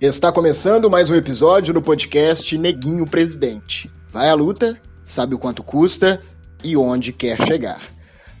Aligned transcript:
Está 0.00 0.32
começando 0.32 0.88
mais 0.88 1.10
um 1.10 1.14
episódio 1.14 1.74
do 1.74 1.82
podcast 1.82 2.56
Neguinho 2.56 3.06
Presidente. 3.06 3.92
Vai 4.10 4.30
à 4.30 4.34
luta, 4.34 4.80
sabe 5.04 5.34
o 5.34 5.38
quanto 5.38 5.62
custa 5.62 6.22
e 6.64 6.74
onde 6.74 7.12
quer 7.12 7.36
chegar. 7.46 7.82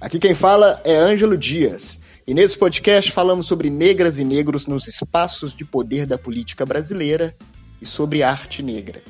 Aqui 0.00 0.18
quem 0.18 0.32
fala 0.32 0.80
é 0.84 0.96
Ângelo 0.96 1.36
Dias. 1.36 2.00
E 2.26 2.32
nesse 2.32 2.56
podcast 2.56 3.12
falamos 3.12 3.44
sobre 3.44 3.68
negras 3.68 4.18
e 4.18 4.24
negros 4.24 4.66
nos 4.66 4.88
espaços 4.88 5.54
de 5.54 5.62
poder 5.66 6.06
da 6.06 6.16
política 6.16 6.64
brasileira 6.64 7.36
e 7.78 7.84
sobre 7.84 8.22
arte 8.22 8.62
negra. 8.62 9.02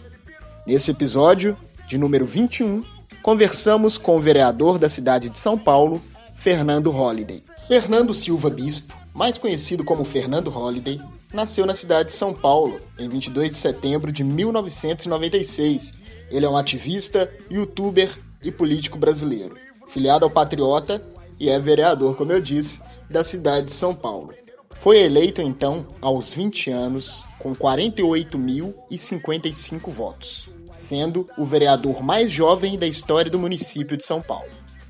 Nesse 0.67 0.91
episódio, 0.91 1.57
de 1.87 1.97
número 1.97 2.27
21, 2.27 2.83
conversamos 3.23 3.97
com 3.97 4.17
o 4.17 4.21
vereador 4.21 4.77
da 4.77 4.89
cidade 4.89 5.29
de 5.29 5.39
São 5.39 5.57
Paulo, 5.57 6.03
Fernando 6.35 6.91
Holliday. 6.91 7.41
Fernando 7.69 8.13
Silva 8.13 8.51
Bispo, 8.51 8.93
mais 9.15 9.39
conhecido 9.39 9.85
como 9.85 10.03
Fernando 10.03 10.51
Holliday, 10.51 11.01
nasceu 11.33 11.65
na 11.67 11.75
cidade 11.75 12.09
de 12.09 12.15
São 12.15 12.35
Paulo 12.35 12.81
em 12.99 13.09
22 13.09 13.51
de 13.51 13.57
setembro 13.57 14.11
de 14.13 14.25
1996. 14.25 15.95
Ele 16.31 16.47
é 16.47 16.49
um 16.49 16.57
ativista, 16.57 17.31
youtuber 17.51 18.11
e 18.43 18.51
político 18.51 18.99
brasileiro, 18.99 19.57
filiado 19.89 20.25
ao 20.25 20.31
Patriota 20.31 21.03
e 21.39 21.49
é 21.49 21.57
vereador, 21.59 22.17
como 22.17 22.33
eu 22.33 22.41
disse, 22.41 22.81
da 23.09 23.23
cidade 23.25 23.67
de 23.67 23.73
São 23.73 23.95
Paulo. 23.95 24.35
Foi 24.77 24.99
eleito 24.99 25.41
então 25.43 25.87
aos 26.01 26.33
20 26.33 26.71
anos 26.71 27.25
com 27.39 27.55
48.055 27.55 29.91
votos, 29.91 30.49
sendo 30.75 31.29
o 31.37 31.45
vereador 31.45 32.03
mais 32.03 32.33
jovem 32.33 32.79
da 32.79 32.87
história 32.87 33.31
do 33.31 33.39
município 33.39 33.95
de 33.97 34.05
São 34.05 34.23
Paulo. 34.23 34.49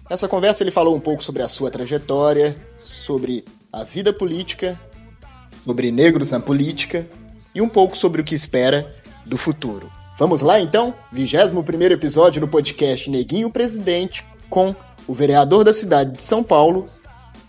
Nessa 0.09 0.29
conversa 0.29 0.63
ele 0.63 0.71
falou 0.71 0.95
um 0.95 1.01
pouco 1.01 1.25
sobre 1.25 1.43
a 1.43 1.49
sua 1.49 1.71
trajetória, 1.71 2.55
sobre 2.79 3.45
a 3.73 3.85
vida 3.85 4.13
política, 4.13 4.79
sobre 5.51 5.91
negros 5.91 6.31
na 6.31 6.41
política 6.41 7.07
e 7.55 7.61
um 7.61 7.69
pouco 7.69 7.97
sobre 7.97 8.21
o 8.21 8.25
que 8.25 8.35
espera 8.35 8.91
do 9.27 9.37
futuro. 9.37 9.91
Vamos 10.19 10.43
lá 10.43 10.61
então? 10.61 10.95
21 11.13 11.93
episódio 11.93 12.41
do 12.41 12.49
podcast 12.49 13.11
Neguinho 13.11 13.51
Presidente 13.51 14.24
com 14.49 14.74
o 15.09 15.15
vereador 15.15 15.65
da 15.65 15.73
cidade 15.73 16.13
de 16.13 16.23
São 16.23 16.45
Paulo, 16.45 16.87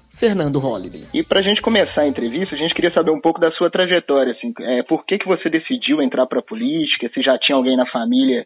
Fernando 0.09 0.59
Holliday. 0.59 1.03
E 1.13 1.23
para 1.23 1.39
a 1.39 1.43
gente 1.43 1.61
começar 1.61 2.01
a 2.01 2.07
entrevista, 2.07 2.55
a 2.55 2.57
gente 2.57 2.73
queria 2.73 2.93
saber 2.93 3.11
um 3.11 3.19
pouco 3.19 3.39
da 3.39 3.51
sua 3.51 3.69
trajetória. 3.69 4.33
Assim, 4.33 4.53
é, 4.61 4.83
por 4.83 5.05
que, 5.05 5.17
que 5.17 5.27
você 5.27 5.49
decidiu 5.49 6.01
entrar 6.01 6.27
para 6.27 6.39
a 6.39 6.43
política? 6.43 7.09
Se 7.13 7.21
já 7.21 7.37
tinha 7.37 7.55
alguém 7.55 7.75
na 7.75 7.85
família 7.87 8.45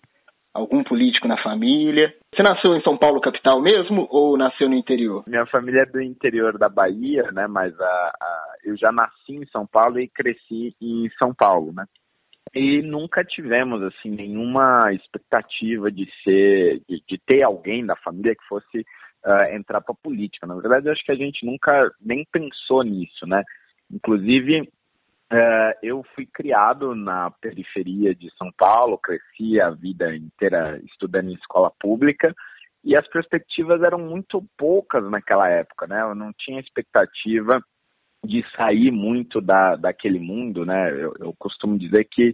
algum 0.56 0.82
político 0.84 1.28
na 1.28 1.38
família. 1.44 2.14
Você 2.34 2.42
nasceu 2.42 2.74
em 2.76 2.82
São 2.82 2.98
Paulo, 2.98 3.20
capital 3.20 3.62
mesmo, 3.62 4.08
ou 4.10 4.38
nasceu 4.38 4.70
no 4.70 4.76
interior? 4.76 5.26
Minha 5.28 5.46
família 5.48 5.82
é 5.84 5.92
do 5.92 6.02
interior 6.02 6.58
da 6.58 6.70
Bahia, 6.70 7.30
né? 7.34 7.46
Mas 7.46 7.78
a, 7.78 7.86
a, 7.86 8.55
eu 8.66 8.76
já 8.76 8.92
nasci 8.92 9.34
em 9.34 9.46
São 9.48 9.66
Paulo 9.66 10.00
e 10.00 10.08
cresci 10.08 10.76
em 10.82 11.10
São 11.18 11.34
Paulo, 11.34 11.72
né? 11.72 11.86
E 12.54 12.82
nunca 12.82 13.24
tivemos 13.24 13.82
assim 13.84 14.10
nenhuma 14.10 14.80
expectativa 14.94 15.92
de 15.92 16.10
ser, 16.24 16.82
de, 16.88 17.04
de 17.08 17.18
ter 17.26 17.44
alguém 17.44 17.86
da 17.86 17.96
família 17.98 18.36
que 18.36 18.48
fosse 18.48 18.80
uh, 19.26 19.56
entrar 19.56 19.82
para 19.82 19.94
política. 19.94 20.48
Na 20.48 20.56
verdade, 20.56 20.88
eu 20.88 20.94
acho 20.94 21.04
que 21.04 21.12
a 21.12 21.18
gente 21.18 21.46
nunca 21.46 21.92
nem 22.00 22.26
pensou 22.32 22.84
nisso, 22.84 23.28
né? 23.28 23.44
Inclusive, 23.92 24.70
é, 25.32 25.78
eu 25.82 26.04
fui 26.16 26.26
criado 26.26 26.96
na 26.96 27.32
periferia 27.32 28.14
de 28.16 28.32
São 28.38 28.52
Paulo, 28.58 28.98
cresci 28.98 29.60
a 29.60 29.72
vida 29.72 30.16
inteira 30.16 30.80
estudando 30.86 31.30
em 31.30 31.36
escola 31.36 31.72
pública 31.80 32.34
e 32.84 32.96
as 32.96 33.08
perspectivas 33.08 33.82
eram 33.82 33.98
muito 33.98 34.46
poucas 34.56 35.04
naquela 35.10 35.50
época, 35.50 35.88
né? 35.88 36.02
Eu 36.02 36.14
não 36.14 36.32
tinha 36.34 36.60
expectativa 36.60 37.60
de 38.26 38.44
sair 38.56 38.92
muito 38.92 39.40
da, 39.42 39.76
daquele 39.76 40.20
mundo, 40.20 40.66
né? 40.66 40.92
Eu, 40.92 41.14
eu 41.20 41.36
costumo 41.38 41.78
dizer 41.78 42.06
que 42.06 42.30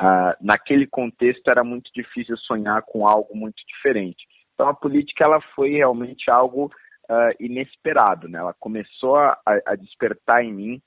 uh, 0.00 0.34
naquele 0.40 0.86
contexto 0.86 1.48
era 1.48 1.64
muito 1.64 1.90
difícil 1.94 2.36
sonhar 2.38 2.82
com 2.82 3.06
algo 3.06 3.36
muito 3.36 3.62
diferente. 3.66 4.26
Então 4.54 4.68
a 4.68 4.74
política 4.74 5.24
ela 5.24 5.40
foi 5.54 5.70
realmente 5.72 6.30
algo 6.30 6.66
uh, 7.10 7.34
inesperado, 7.38 8.28
né? 8.28 8.38
Ela 8.38 8.54
começou 8.58 9.16
a, 9.16 9.38
a 9.66 9.74
despertar 9.76 10.44
em 10.44 10.52
mim 10.52 10.82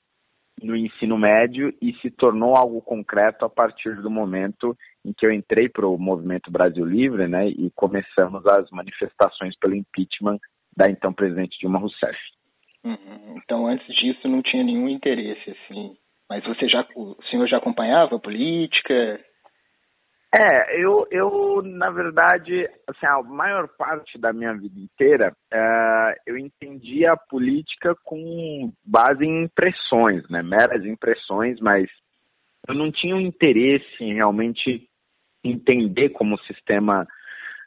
no 0.62 0.76
ensino 0.76 1.16
médio 1.16 1.74
e 1.80 1.94
se 2.00 2.10
tornou 2.10 2.54
algo 2.54 2.82
concreto 2.82 3.44
a 3.44 3.50
partir 3.50 4.00
do 4.02 4.10
momento 4.10 4.76
em 5.04 5.12
que 5.12 5.24
eu 5.24 5.32
entrei 5.32 5.68
para 5.68 5.86
o 5.86 5.98
Movimento 5.98 6.50
Brasil 6.50 6.84
Livre, 6.84 7.26
né, 7.26 7.48
e 7.48 7.70
começamos 7.74 8.46
as 8.46 8.70
manifestações 8.70 9.56
pelo 9.58 9.74
impeachment 9.74 10.38
da 10.76 10.90
então 10.90 11.12
presidente 11.12 11.58
Dilma 11.58 11.78
Rousseff. 11.78 12.18
Uhum. 12.84 13.36
Então, 13.36 13.66
antes 13.66 13.86
disso, 13.96 14.26
não 14.28 14.42
tinha 14.42 14.64
nenhum 14.64 14.88
interesse, 14.88 15.50
assim. 15.50 15.96
Mas 16.28 16.44
você 16.44 16.68
já, 16.68 16.86
o 16.94 17.16
senhor 17.30 17.46
já 17.48 17.58
acompanhava 17.58 18.16
a 18.16 18.20
política? 18.20 19.20
É, 20.32 20.80
eu, 20.80 21.08
eu 21.10 21.60
na 21.60 21.90
verdade, 21.90 22.70
assim, 22.86 23.04
a 23.04 23.20
maior 23.20 23.66
parte 23.76 24.16
da 24.16 24.32
minha 24.32 24.54
vida 24.54 24.78
inteira, 24.78 25.34
é, 25.52 26.14
eu 26.24 26.38
entendi 26.38 27.04
a 27.04 27.16
política 27.16 27.96
com 28.04 28.72
base 28.84 29.24
em 29.24 29.42
impressões, 29.42 30.22
né, 30.30 30.40
meras 30.40 30.86
impressões, 30.86 31.58
mas 31.58 31.90
eu 32.68 32.74
não 32.74 32.92
tinha 32.92 33.16
um 33.16 33.20
interesse 33.20 33.96
em 33.98 34.14
realmente 34.14 34.88
entender 35.42 36.10
como 36.10 36.36
o 36.36 36.44
sistema 36.44 37.08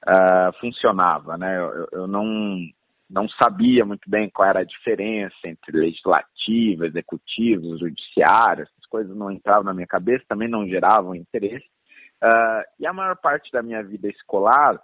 uh, 0.07 0.59
funcionava, 0.61 1.37
né, 1.37 1.59
eu, 1.59 1.87
eu 1.91 2.07
não, 2.07 2.57
não 3.13 3.29
sabia 3.29 3.85
muito 3.85 4.09
bem 4.09 4.27
qual 4.27 4.49
era 4.49 4.61
a 4.61 4.65
diferença 4.65 5.35
entre 5.45 5.77
legislativo, 5.77 6.83
executivo, 6.83 7.77
judiciário, 7.77 8.63
essas 8.63 8.85
coisas 8.89 9.15
não 9.15 9.29
entravam 9.29 9.63
na 9.63 9.73
minha 9.73 9.85
cabeça, 9.85 10.25
também 10.27 10.49
não 10.49 10.67
geravam 10.67 11.13
interesse. 11.13 11.65
Uh, 12.23 12.63
e 12.79 12.87
a 12.87 12.93
maior 12.93 13.15
parte 13.15 13.51
da 13.51 13.61
minha 13.61 13.83
vida 13.83 14.07
escolar, 14.09 14.81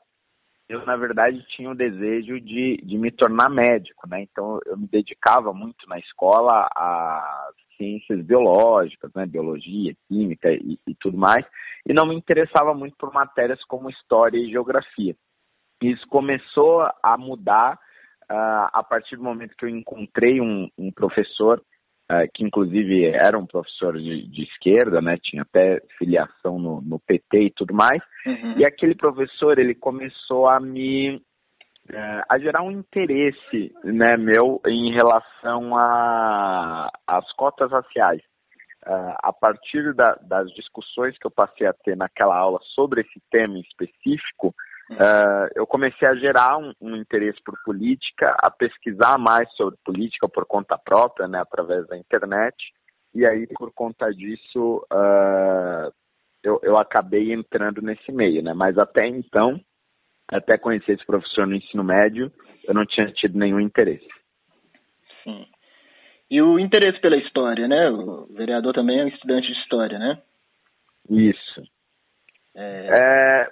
eu 0.68 0.86
na 0.86 0.96
verdade 0.96 1.44
tinha 1.56 1.72
o 1.72 1.76
desejo 1.76 2.40
de, 2.40 2.78
de 2.84 2.98
me 3.00 3.10
tornar 3.10 3.50
médico, 3.50 4.08
né? 4.08 4.22
Então 4.22 4.60
eu 4.68 4.78
me 4.78 4.88
dedicava 4.88 5.52
muito 5.52 5.88
na 5.88 5.98
escola 5.98 6.70
a 6.76 7.50
ciências 7.78 8.24
biológicas, 8.24 9.12
né? 9.16 9.26
Biologia, 9.26 9.96
química 10.08 10.52
e, 10.52 10.78
e 10.86 10.94
tudo 11.00 11.18
mais, 11.18 11.44
e 11.84 11.94
não 11.94 12.06
me 12.06 12.16
interessava 12.16 12.76
muito 12.76 12.96
por 12.96 13.12
matérias 13.12 13.64
como 13.64 13.90
história 13.90 14.38
e 14.38 14.52
geografia. 14.52 15.16
Isso 15.82 16.06
começou 16.08 16.88
a 17.02 17.18
mudar 17.18 17.80
uh, 18.32 18.70
a 18.74 18.84
partir 18.84 19.16
do 19.16 19.24
momento 19.24 19.56
que 19.58 19.66
eu 19.66 19.70
encontrei 19.70 20.40
um, 20.42 20.70
um 20.78 20.92
professor 20.92 21.62
uh, 22.12 22.30
que 22.34 22.44
inclusive 22.44 23.06
era 23.06 23.38
um 23.38 23.46
professor 23.46 23.98
de, 23.98 24.28
de, 24.28 24.44
esquerda, 24.44 25.02
né? 25.02 25.18
Tinha 25.22 25.44
até 25.44 25.82
filiação 25.98 26.58
no, 26.58 26.82
no 26.82 27.00
PT 27.00 27.42
e 27.42 27.52
tudo 27.52 27.74
mais. 27.74 28.02
Uhum. 28.26 28.58
E 28.58 28.66
aquele 28.66 28.96
professor, 28.96 29.60
ele 29.60 29.76
começou 29.76 30.48
a 30.48 30.60
me 30.60 31.16
uh, 31.16 32.24
a 32.28 32.40
gerar 32.40 32.64
um 32.64 32.72
interesse, 32.72 33.74
né, 33.84 34.18
meu, 34.18 34.62
em 34.66 34.92
relação 34.94 35.76
às 37.08 37.32
cotas 37.34 37.72
raciais. 37.72 38.22
Uh, 38.88 39.14
a 39.22 39.34
partir 39.34 39.94
da, 39.94 40.18
das 40.22 40.50
discussões 40.54 41.18
que 41.18 41.28
eu 41.28 41.32
passei 41.32 41.68
a 41.68 41.74
ter 41.74 41.98
naquela 41.98 42.36
aula 42.36 42.60
sobre 42.74 43.02
esse 43.02 43.22
tema 43.30 43.60
específico, 43.60 44.56
Uh, 44.92 45.48
eu 45.56 45.68
comecei 45.68 46.08
a 46.08 46.16
gerar 46.16 46.58
um, 46.58 46.74
um, 46.82 46.96
interesse 46.96 47.40
por 47.44 47.56
política, 47.64 48.36
a 48.40 48.50
pesquisar 48.50 49.20
mais 49.20 49.48
sobre 49.54 49.78
política 49.86 50.28
por 50.28 50.46
conta 50.46 50.78
própria, 50.78 51.28
né, 51.28 51.40
através 51.40 51.88
da 51.88 51.96
internet. 51.96 52.56
E 53.14 53.26
aí, 53.26 53.46
por 53.48 53.72
conta 53.72 54.10
disso, 54.12 54.86
uh, 54.92 55.94
eu, 56.44 56.60
eu 56.64 56.78
acabei 56.78 57.32
entrando 57.32 57.82
nesse 57.82 58.12
meio, 58.12 58.42
né? 58.42 58.54
Mas 58.54 58.78
até 58.78 59.08
então, 59.08 59.60
até 60.28 60.58
conhecer 60.58 60.94
esse 60.94 61.06
professor 61.06 61.46
no 61.46 61.56
ensino 61.56 61.84
médio, 61.84 62.32
eu 62.64 62.74
não 62.74 62.86
tinha 62.86 63.12
tido 63.12 63.38
nenhum 63.38 63.60
interesse. 63.60 64.08
Sim. 65.24 65.48
E 66.30 66.42
o 66.42 66.60
interesse 66.60 67.00
pela 67.02 67.18
história, 67.18 67.68
né? 67.68 67.90
O 67.90 68.28
vereador 68.28 68.74
também 68.74 69.00
é 69.00 69.06
um 69.06 69.08
estudante 69.08 69.48
de 69.48 69.60
história, 69.60 69.98
né? 69.98 70.22
Isso. 71.10 71.64
É... 72.56 72.90
É, 73.00 73.52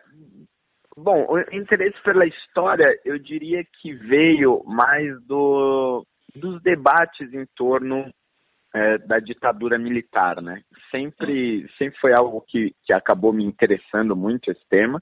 Bom, 0.99 1.27
o 1.29 1.39
interesse 1.55 1.95
pela 2.03 2.25
história, 2.25 2.99
eu 3.05 3.19
diria 3.19 3.63
que 3.63 3.94
veio 3.94 4.63
mais 4.65 5.21
do, 5.27 6.03
dos 6.35 6.59
debates 6.63 7.31
em 7.31 7.45
torno 7.55 8.11
é, 8.73 8.97
da 8.97 9.19
ditadura 9.19 9.77
militar, 9.77 10.41
né? 10.41 10.63
Sempre, 10.89 11.69
sempre 11.77 11.99
foi 11.99 12.13
algo 12.13 12.44
que, 12.47 12.73
que 12.83 12.91
acabou 12.91 13.31
me 13.31 13.45
interessando 13.45 14.15
muito 14.15 14.49
esse 14.49 14.67
tema. 14.71 14.97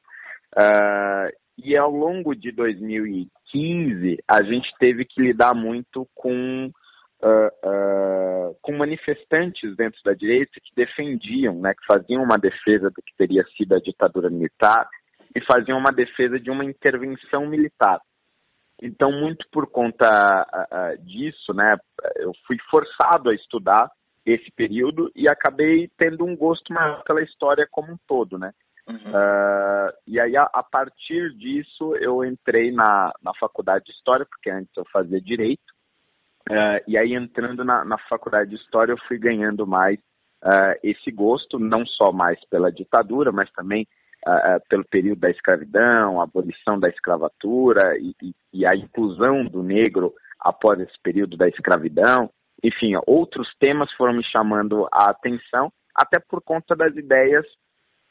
Uh, 0.53 1.31
e 1.57 1.77
ao 1.77 1.91
longo 1.91 2.35
de 2.35 2.51
2015, 2.51 4.17
a 4.29 4.43
gente 4.43 4.69
teve 4.77 5.05
que 5.05 5.21
lidar 5.21 5.53
muito 5.53 6.05
com, 6.13 6.69
uh, 7.23 7.69
uh, 7.69 8.55
com 8.61 8.73
manifestantes 8.73 9.73
dentro 9.77 10.01
da 10.03 10.13
direita 10.13 10.59
que 10.61 10.75
defendiam, 10.75 11.55
né, 11.55 11.73
que 11.73 11.85
faziam 11.85 12.21
uma 12.21 12.37
defesa 12.37 12.89
do 12.89 13.01
que 13.01 13.15
teria 13.17 13.45
sido 13.55 13.75
a 13.75 13.79
ditadura 13.79 14.29
militar 14.29 14.89
e 15.35 15.41
faziam 15.41 15.77
uma 15.77 15.91
defesa 15.91 16.39
de 16.39 16.49
uma 16.49 16.63
intervenção 16.63 17.45
militar. 17.45 17.99
Então, 18.81 19.11
muito 19.11 19.45
por 19.51 19.67
conta 19.67 20.45
disso, 20.99 21.53
né, 21.53 21.77
eu 22.17 22.31
fui 22.47 22.57
forçado 22.69 23.29
a 23.29 23.35
estudar 23.35 23.89
esse 24.25 24.51
período 24.51 25.11
e 25.15 25.29
acabei 25.29 25.89
tendo 25.97 26.25
um 26.25 26.35
gosto 26.35 26.73
maior 26.73 27.03
pela 27.03 27.21
história 27.21 27.67
como 27.71 27.93
um 27.93 27.97
todo, 28.07 28.37
né? 28.37 28.51
Uhum. 28.87 28.95
Uh, 28.95 29.91
e 30.05 30.19
aí, 30.19 30.35
a, 30.37 30.43
a, 30.43 30.63
partir 30.63 31.33
disso, 31.35 31.95
eu 31.97 32.23
entrei 32.23 32.71
na, 32.71 33.11
na 33.21 33.33
faculdade 33.39 33.85
de 33.85 33.91
História, 33.91 34.25
porque 34.25 34.49
antes 34.49 34.71
eu 34.77 34.85
fazia 34.91 35.19
Direito. 35.19 35.73
Uh, 36.49 36.81
e 36.87 36.97
aí, 36.97 37.13
entrando 37.13 37.63
na, 37.63 37.83
na 37.83 37.97
faculdade 38.09 38.51
de 38.51 38.55
História, 38.57 38.91
eu 38.91 38.97
fui 39.07 39.17
ganhando 39.17 39.65
mais 39.65 39.97
uh, 40.43 40.77
esse 40.83 41.11
gosto, 41.11 41.57
não 41.57 41.85
só 41.85 42.11
mais 42.11 42.39
pela 42.47 42.71
ditadura, 42.71 43.31
mas 43.31 43.51
também 43.53 43.87
pelo 44.69 44.83
período 44.85 45.19
da 45.19 45.29
escravidão, 45.29 46.19
a 46.19 46.23
abolição 46.23 46.79
da 46.79 46.89
escravatura 46.89 47.97
e, 47.97 48.15
e, 48.21 48.35
e 48.53 48.65
a 48.65 48.75
inclusão 48.75 49.45
do 49.45 49.61
negro 49.61 50.13
após 50.39 50.79
esse 50.79 50.99
período 51.01 51.37
da 51.37 51.47
escravidão. 51.47 52.29
Enfim, 52.63 52.93
outros 53.05 53.47
temas 53.59 53.91
foram 53.93 54.13
me 54.13 54.23
chamando 54.23 54.87
a 54.91 55.09
atenção, 55.09 55.71
até 55.93 56.19
por 56.19 56.41
conta 56.41 56.75
das 56.75 56.95
ideias 56.95 57.45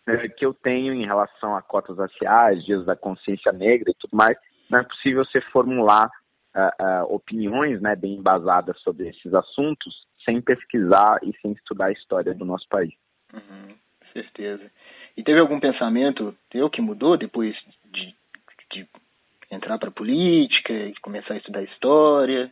né, 0.06 0.28
que 0.28 0.44
eu 0.44 0.54
tenho 0.54 0.92
em 0.92 1.06
relação 1.06 1.56
a 1.56 1.62
cotas 1.62 1.98
raciais, 1.98 2.64
dias 2.64 2.84
da 2.84 2.96
consciência 2.96 3.52
negra 3.52 3.90
e 3.90 3.94
tudo 3.98 4.16
mais. 4.16 4.36
Não 4.70 4.80
é 4.80 4.84
possível 4.84 5.24
você 5.24 5.40
formular 5.52 6.06
uh, 6.54 6.84
uh, 6.84 7.14
opiniões 7.14 7.80
né, 7.80 7.96
bem 7.96 8.14
embasadas 8.14 8.78
sobre 8.80 9.08
esses 9.08 9.32
assuntos 9.34 9.94
sem 10.24 10.40
pesquisar 10.40 11.18
e 11.22 11.32
sem 11.40 11.52
estudar 11.52 11.86
a 11.86 11.92
história 11.92 12.34
do 12.34 12.44
nosso 12.44 12.66
país. 12.68 12.92
Uhum, 13.32 13.74
certeza. 14.14 14.70
E 15.16 15.22
teve 15.22 15.40
algum 15.40 15.60
pensamento 15.60 16.34
teu 16.50 16.70
que 16.70 16.80
mudou 16.80 17.18
depois 17.18 17.54
de, 17.92 18.14
de 18.72 18.88
entrar 19.50 19.78
para 19.78 19.88
a 19.88 19.92
política 19.92 20.72
e 20.72 20.94
começar 21.02 21.34
a 21.34 21.36
estudar 21.36 21.62
história? 21.62 22.50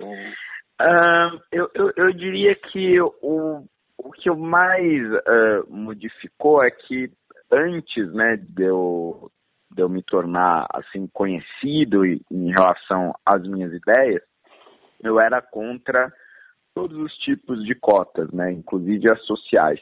Ou... 0.00 0.12
Uh, 0.12 1.40
eu, 1.52 1.70
eu, 1.74 1.92
eu, 1.96 2.12
diria 2.12 2.54
que 2.54 3.00
o, 3.00 3.64
o 3.96 4.12
que 4.12 4.30
mais 4.30 5.02
uh, 5.10 5.66
modificou 5.68 6.58
é 6.62 6.70
que 6.70 7.10
antes 7.50 8.12
né, 8.12 8.36
de, 8.36 8.64
eu, 8.64 9.30
de 9.70 9.82
eu 9.82 9.88
me 9.88 10.02
tornar 10.02 10.66
assim 10.74 11.06
conhecido 11.12 12.04
em 12.04 12.50
relação 12.50 13.14
às 13.24 13.42
minhas 13.42 13.72
ideias, 13.72 14.22
eu 15.02 15.18
era 15.18 15.40
contra 15.40 16.12
todos 16.74 16.98
os 16.98 17.12
tipos 17.18 17.64
de 17.64 17.74
cotas, 17.74 18.30
né, 18.32 18.52
inclusive 18.52 19.10
as 19.10 19.24
sociais. 19.24 19.80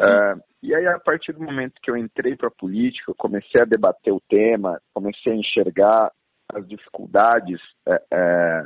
Uh, 0.00 0.42
e 0.62 0.74
aí, 0.74 0.86
a 0.86 0.98
partir 0.98 1.32
do 1.32 1.42
momento 1.42 1.80
que 1.82 1.90
eu 1.90 1.96
entrei 1.96 2.34
para 2.36 2.48
a 2.48 2.50
política, 2.58 3.10
eu 3.10 3.14
comecei 3.14 3.60
a 3.60 3.66
debater 3.66 4.12
o 4.12 4.22
tema, 4.28 4.80
comecei 4.94 5.32
a 5.32 5.36
enxergar 5.36 6.10
as 6.54 6.66
dificuldades 6.66 7.60
é, 7.86 8.02
é, 8.10 8.64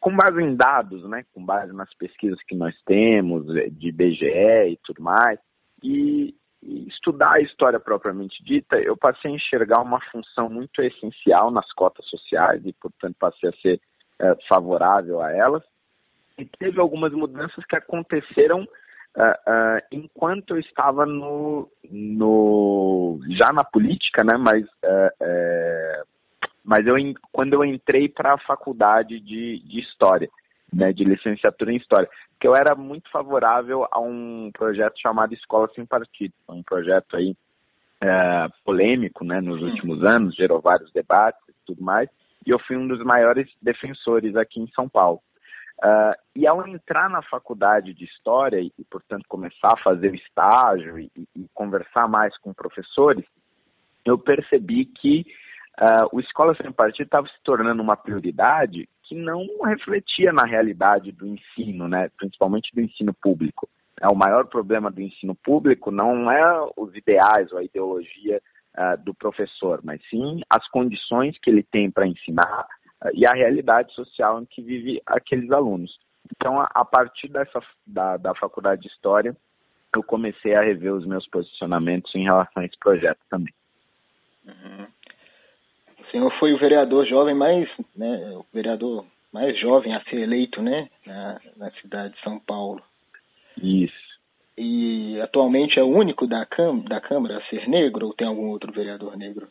com 0.00 0.14
base 0.14 0.42
em 0.42 0.54
dados, 0.54 1.08
né, 1.08 1.24
com 1.32 1.44
base 1.44 1.72
nas 1.72 1.92
pesquisas 1.94 2.38
que 2.42 2.54
nós 2.54 2.74
temos, 2.84 3.48
é, 3.56 3.68
de 3.70 3.88
IBGE 3.88 4.72
e 4.72 4.78
tudo 4.84 5.02
mais, 5.02 5.38
e, 5.82 6.34
e 6.62 6.88
estudar 6.88 7.34
a 7.36 7.40
história 7.40 7.80
propriamente 7.80 8.42
dita, 8.44 8.76
eu 8.76 8.96
passei 8.96 9.30
a 9.30 9.34
enxergar 9.34 9.80
uma 9.80 10.00
função 10.10 10.50
muito 10.50 10.82
essencial 10.82 11.50
nas 11.50 11.70
cotas 11.72 12.04
sociais 12.06 12.60
e, 12.64 12.72
portanto, 12.74 13.16
passei 13.18 13.48
a 13.48 13.56
ser 13.62 13.80
é, 14.20 14.36
favorável 14.48 15.22
a 15.22 15.32
elas. 15.32 15.62
E 16.38 16.44
teve 16.44 16.80
algumas 16.80 17.12
mudanças 17.12 17.64
que 17.64 17.76
aconteceram 17.76 18.66
uh, 19.16 19.50
uh, 19.50 19.80
enquanto 19.90 20.54
eu 20.54 20.58
estava 20.60 21.06
no, 21.06 21.68
no 21.90 23.18
já 23.38 23.52
na 23.52 23.64
política, 23.64 24.24
né? 24.24 24.36
Mas 24.36 24.64
uh, 24.64 26.06
mas 26.64 26.86
eu 26.86 26.94
quando 27.32 27.54
eu 27.54 27.64
entrei 27.64 28.08
para 28.08 28.34
a 28.34 28.38
faculdade 28.38 29.20
de, 29.20 29.60
de 29.60 29.80
história, 29.80 30.28
né? 30.72 30.92
De 30.92 31.04
licenciatura 31.04 31.72
em 31.72 31.76
história, 31.76 32.08
que 32.40 32.46
eu 32.46 32.54
era 32.54 32.74
muito 32.74 33.10
favorável 33.10 33.86
a 33.90 34.00
um 34.00 34.50
projeto 34.52 35.00
chamado 35.00 35.34
Escola 35.34 35.68
sem 35.74 35.84
Partido, 35.84 36.34
um 36.48 36.62
projeto 36.62 37.16
aí 37.16 37.36
polêmico, 38.64 39.24
né? 39.24 39.40
Nos 39.40 39.62
últimos 39.62 40.02
anos 40.04 40.34
gerou 40.34 40.60
vários 40.60 40.92
debates 40.92 41.40
e 41.48 41.54
tudo 41.64 41.82
mais. 41.82 42.08
E 42.44 42.50
eu 42.50 42.58
fui 42.58 42.76
um 42.76 42.88
dos 42.88 42.98
maiores 43.04 43.48
defensores 43.62 44.34
aqui 44.34 44.60
em 44.60 44.66
São 44.74 44.88
Paulo. 44.88 45.20
Uh, 45.82 46.14
e 46.36 46.46
ao 46.46 46.66
entrar 46.68 47.10
na 47.10 47.22
faculdade 47.22 47.92
de 47.92 48.04
História 48.04 48.60
e, 48.60 48.72
portanto, 48.88 49.24
começar 49.28 49.72
a 49.72 49.82
fazer 49.82 50.12
o 50.12 50.14
estágio 50.14 50.96
e, 50.96 51.10
e, 51.16 51.46
conversar 51.52 52.06
mais 52.08 52.36
com 52.38 52.54
professores, 52.54 53.24
eu 54.04 54.16
percebi 54.16 54.84
que 54.84 55.26
uh, 55.80 56.08
o 56.12 56.20
Escola 56.20 56.54
Sem 56.54 56.70
Partido 56.70 57.06
estava 57.06 57.26
se 57.26 57.42
tornando 57.42 57.82
uma 57.82 57.96
prioridade 57.96 58.88
que 59.02 59.16
não 59.16 59.44
refletia 59.64 60.32
na 60.32 60.44
realidade 60.44 61.10
do 61.10 61.26
ensino, 61.26 61.88
né, 61.88 62.08
principalmente 62.16 62.70
do 62.72 62.80
ensino 62.80 63.12
público. 63.12 63.68
É, 64.00 64.06
o 64.06 64.16
maior 64.16 64.46
problema 64.46 64.88
do 64.88 65.00
ensino 65.00 65.34
público 65.34 65.90
não 65.90 66.30
é 66.30 66.42
os 66.76 66.94
ideais 66.94 67.50
ou 67.52 67.58
a 67.58 67.64
ideologia 67.64 68.40
uh, 68.76 69.04
do 69.04 69.12
professor, 69.12 69.80
mas 69.82 70.00
sim 70.08 70.42
as 70.48 70.66
condições 70.68 71.36
que 71.42 71.50
ele 71.50 71.64
tem 71.64 71.90
para 71.90 72.06
ensinar, 72.06 72.66
e 73.14 73.26
a 73.26 73.32
realidade 73.32 73.92
social 73.94 74.40
em 74.40 74.44
que 74.44 74.62
vive 74.62 75.02
aqueles 75.06 75.50
alunos. 75.50 75.98
Então, 76.34 76.60
a, 76.60 76.68
a 76.72 76.84
partir 76.84 77.28
dessa 77.28 77.60
da, 77.86 78.16
da 78.16 78.34
faculdade 78.34 78.82
de 78.82 78.88
História, 78.88 79.36
eu 79.94 80.02
comecei 80.02 80.54
a 80.54 80.62
rever 80.62 80.92
os 80.92 81.06
meus 81.06 81.26
posicionamentos 81.28 82.14
em 82.14 82.24
relação 82.24 82.62
a 82.62 82.66
esse 82.66 82.78
projeto 82.78 83.20
também. 83.28 83.52
Uhum. 84.46 84.86
O 86.00 86.10
senhor 86.10 86.38
foi 86.38 86.52
o 86.52 86.58
vereador 86.58 87.06
jovem 87.06 87.34
mais, 87.34 87.68
né, 87.96 88.32
o 88.36 88.44
vereador 88.52 89.04
mais 89.32 89.58
jovem 89.58 89.94
a 89.94 90.02
ser 90.04 90.16
eleito, 90.16 90.60
né, 90.62 90.88
na, 91.06 91.40
na 91.56 91.70
cidade 91.72 92.14
de 92.14 92.20
São 92.20 92.38
Paulo. 92.38 92.82
Isso. 93.56 94.12
E 94.56 95.20
atualmente 95.20 95.78
é 95.78 95.82
o 95.82 95.88
único 95.88 96.26
da, 96.26 96.44
cam 96.44 96.78
da 96.80 97.00
Câmara 97.00 97.38
a 97.38 97.42
ser 97.44 97.66
negro 97.68 98.06
ou 98.06 98.14
tem 98.14 98.26
algum 98.26 98.48
outro 98.48 98.72
vereador 98.72 99.16
negro? 99.16 99.48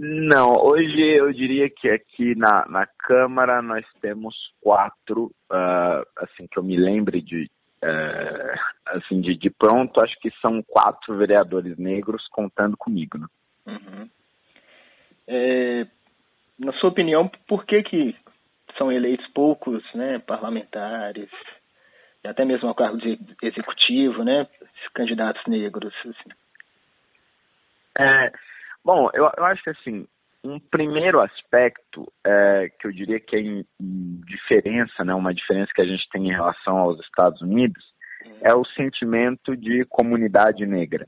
Não, 0.00 0.54
hoje 0.54 0.96
eu 1.00 1.32
diria 1.32 1.68
que 1.68 1.90
aqui 1.90 2.36
na, 2.36 2.64
na 2.68 2.86
Câmara 2.86 3.60
nós 3.60 3.84
temos 4.00 4.32
quatro, 4.60 5.24
uh, 5.50 6.06
assim 6.18 6.46
que 6.46 6.56
eu 6.56 6.62
me 6.62 6.76
lembre 6.76 7.20
de, 7.20 7.50
uh, 7.82 8.60
assim 8.86 9.20
de, 9.20 9.34
de 9.36 9.50
pronto, 9.50 10.00
acho 10.00 10.16
que 10.20 10.30
são 10.40 10.62
quatro 10.62 11.16
vereadores 11.16 11.76
negros 11.76 12.28
contando 12.28 12.76
comigo, 12.76 13.18
né? 13.18 13.26
Uhum. 13.66 14.08
É, 15.26 15.84
na 16.60 16.72
sua 16.74 16.90
opinião, 16.90 17.28
por 17.48 17.66
que 17.66 17.82
que 17.82 18.16
são 18.76 18.92
eleitos 18.92 19.26
poucos, 19.32 19.82
né, 19.94 20.20
parlamentares, 20.20 21.28
e 22.22 22.28
até 22.28 22.44
mesmo 22.44 22.68
ao 22.68 22.74
cargo 22.76 22.98
de 22.98 23.18
executivo, 23.42 24.22
né, 24.22 24.46
candidatos 24.94 25.42
negros? 25.48 25.92
Assim? 26.02 26.30
É, 27.98 28.32
Bom, 28.84 29.10
eu, 29.12 29.30
eu 29.36 29.44
acho 29.44 29.62
que 29.62 29.70
assim, 29.70 30.06
um 30.44 30.58
primeiro 30.58 31.22
aspecto 31.22 32.10
é, 32.24 32.70
que 32.78 32.86
eu 32.86 32.92
diria 32.92 33.20
que 33.20 33.36
é 33.36 33.40
em, 33.40 33.64
em 33.80 34.20
diferença, 34.26 35.04
né, 35.04 35.14
uma 35.14 35.34
diferença 35.34 35.72
que 35.74 35.82
a 35.82 35.86
gente 35.86 36.08
tem 36.10 36.28
em 36.28 36.32
relação 36.32 36.78
aos 36.78 37.00
Estados 37.00 37.40
Unidos, 37.42 37.84
é 38.40 38.54
o 38.54 38.64
sentimento 38.64 39.56
de 39.56 39.84
comunidade 39.86 40.64
negra. 40.64 41.06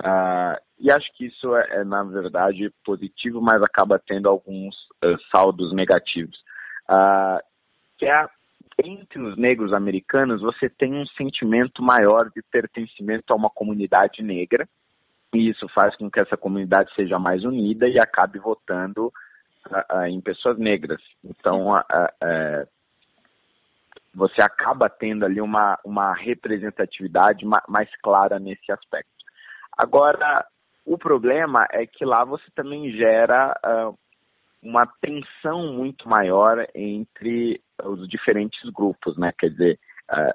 Uh, 0.00 0.58
e 0.78 0.90
acho 0.90 1.06
que 1.14 1.26
isso 1.26 1.54
é, 1.54 1.80
é, 1.80 1.84
na 1.84 2.02
verdade, 2.02 2.72
positivo, 2.84 3.40
mas 3.40 3.62
acaba 3.62 4.02
tendo 4.04 4.28
alguns 4.28 4.74
uh, 5.04 5.16
saldos 5.34 5.72
negativos. 5.72 6.36
Uh, 6.90 7.38
que 7.98 8.06
é, 8.06 8.28
entre 8.82 9.20
os 9.20 9.36
negros 9.36 9.72
americanos, 9.72 10.40
você 10.40 10.68
tem 10.68 10.94
um 10.94 11.06
sentimento 11.06 11.82
maior 11.82 12.30
de 12.34 12.42
pertencimento 12.50 13.32
a 13.32 13.36
uma 13.36 13.48
comunidade 13.48 14.22
negra, 14.22 14.68
e 15.34 15.48
isso 15.48 15.66
faz 15.68 15.96
com 15.96 16.10
que 16.10 16.20
essa 16.20 16.36
comunidade 16.36 16.94
seja 16.94 17.18
mais 17.18 17.42
unida 17.42 17.88
e 17.88 17.98
acabe 17.98 18.38
votando 18.38 19.06
uh, 19.06 19.96
uh, 19.96 20.06
em 20.06 20.20
pessoas 20.20 20.58
negras. 20.58 21.00
Então, 21.24 21.70
uh, 21.74 22.68
você 24.14 24.42
acaba 24.42 24.90
tendo 24.90 25.24
ali 25.24 25.40
uma, 25.40 25.78
uma 25.84 26.12
representatividade 26.12 27.46
ma 27.46 27.62
mais 27.66 27.88
clara 28.02 28.38
nesse 28.38 28.70
aspecto. 28.70 29.10
Agora, 29.76 30.44
o 30.84 30.98
problema 30.98 31.66
é 31.70 31.86
que 31.86 32.04
lá 32.04 32.22
você 32.24 32.44
também 32.54 32.90
gera 32.92 33.54
uma 34.62 34.86
tensão 35.00 35.72
muito 35.72 36.06
maior 36.06 36.66
entre 36.74 37.58
os 37.82 38.06
diferentes 38.06 38.68
grupos, 38.70 39.16
né? 39.16 39.32
Quer 39.38 39.48
dizer, 39.50 39.80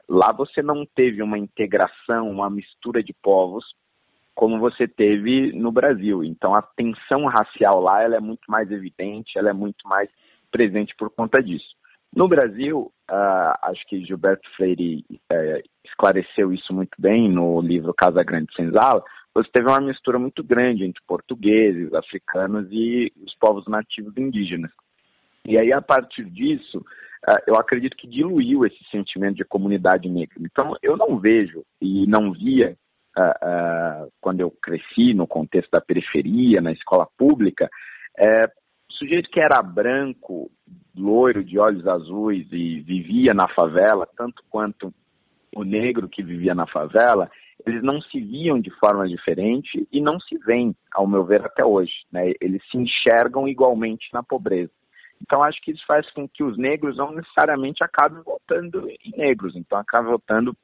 lá 0.10 0.32
você 0.32 0.63
não 0.63 0.84
teve 0.84 1.22
uma 1.22 1.38
integração, 1.38 2.32
uma 2.32 2.50
mistura 2.50 3.04
de 3.04 3.13
povos 3.13 3.63
como 4.38 4.60
você 4.60 4.88
teve 4.88 5.51
no 5.53 5.72
Brasil. 5.72 6.24
Então 6.24 6.53
a 6.53 6.62
tensão 6.62 7.25
racial 7.25 7.82
lá 7.82 8.03
ela 8.03 8.17
é 8.17 8.20
muito 8.20 8.44
mais 8.48 8.72
evidente, 8.72 9.36
ela 9.36 9.50
é 9.50 9.53
muito 9.53 9.88
mais 9.88 10.08
presente 10.51 10.96
por 10.96 11.10
conta 11.10 11.41
disso. 11.41 11.75
No 12.15 12.27
Brasil, 12.27 12.91
uh, 13.10 13.58
acho 13.63 13.84
que 13.88 14.06
Gilberto 14.06 14.48
Freire 14.56 15.03
uh, 15.12 15.70
esclareceu 15.84 16.53
isso 16.53 16.72
muito 16.72 16.96
bem 17.00 17.27
no 17.27 17.60
livro 17.62 17.96
Casa 17.96 18.24
Grande 18.24 18.53
Senzala, 18.56 19.03
você 19.34 19.50
teve 19.51 19.67
uma 19.67 19.82
mistura 19.82 20.20
muito 20.20 20.44
grande 20.44 20.84
entre 20.84 21.01
portugueses, 21.08 21.91
africanos 21.96 22.67
e 22.72 23.12
os 23.25 23.36
povos 23.39 23.67
nativos 23.67 24.15
indígenas. 24.17 24.72
E 25.46 25.58
aí, 25.58 25.74
a 25.74 25.82
partir 25.82 26.25
disso, 26.25 26.84
eu 27.46 27.56
acredito 27.56 27.96
que 27.96 28.08
diluiu 28.08 28.65
esse 28.65 28.84
sentimento 28.91 29.36
de 29.36 29.46
comunidade 29.46 30.10
negra. 30.10 30.36
Então, 30.41 30.75
eu 30.82 30.98
não 30.98 31.20
vejo 31.20 31.63
e 31.79 32.08
não 32.08 32.32
via 32.32 32.72
uh, 32.72 32.75
uh, 32.75 32.87
quando 34.22 34.42
eu 34.42 34.52
cresci 34.62 35.14
no 35.14 35.28
contexto 35.28 35.72
da 35.72 35.82
periferia, 35.82 36.62
na 36.62 36.72
escola 36.72 37.08
pública, 37.18 37.70
é, 38.18 38.48
sujeito 38.90 39.30
que 39.30 39.40
era 39.40 39.62
branco, 39.62 40.50
loiro, 40.96 41.44
de 41.44 41.60
olhos 41.60 41.88
azuis 41.88 42.48
e 42.52 42.82
vivia 42.82 43.34
na 43.34 43.48
favela, 43.50 44.08
tanto 44.18 44.44
quanto 44.50 44.94
o 45.56 45.64
negro 45.64 46.10
que 46.10 46.24
vivia 46.24 46.54
na 46.54 46.68
favela, 46.68 47.30
eles 47.66 47.82
não 47.82 48.02
se 48.02 48.20
viam 48.20 48.60
de 48.60 48.70
forma 48.80 49.08
diferente 49.08 49.88
e 49.92 50.00
não 50.02 50.20
se 50.20 50.38
veem, 50.40 50.76
ao 50.94 51.08
meu 51.08 51.24
ver, 51.24 51.44
até 51.44 51.66
hoje. 51.66 51.94
Né? 52.12 52.34
Eles 52.40 52.62
se 52.70 52.78
enxergam 52.78 53.48
igualmente 53.48 54.08
na 54.14 54.24
pobreza. 54.24 54.72
Então, 55.22 55.44
acho 55.44 55.60
que 55.62 55.72
isso 55.72 55.84
faz 55.88 56.10
com 56.12 56.28
que 56.28 56.44
os 56.44 56.58
negros 56.58 56.96
não 56.98 57.12
necessariamente 57.12 57.84
acabem 57.84 58.22
votando 58.22 58.88
em 58.88 59.18
negros, 59.18 59.56
então 59.56 59.78
acabam 59.80 60.12
votando 60.12 60.56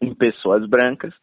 em 0.00 0.12
pessoas 0.12 0.66
brancas 0.66 1.14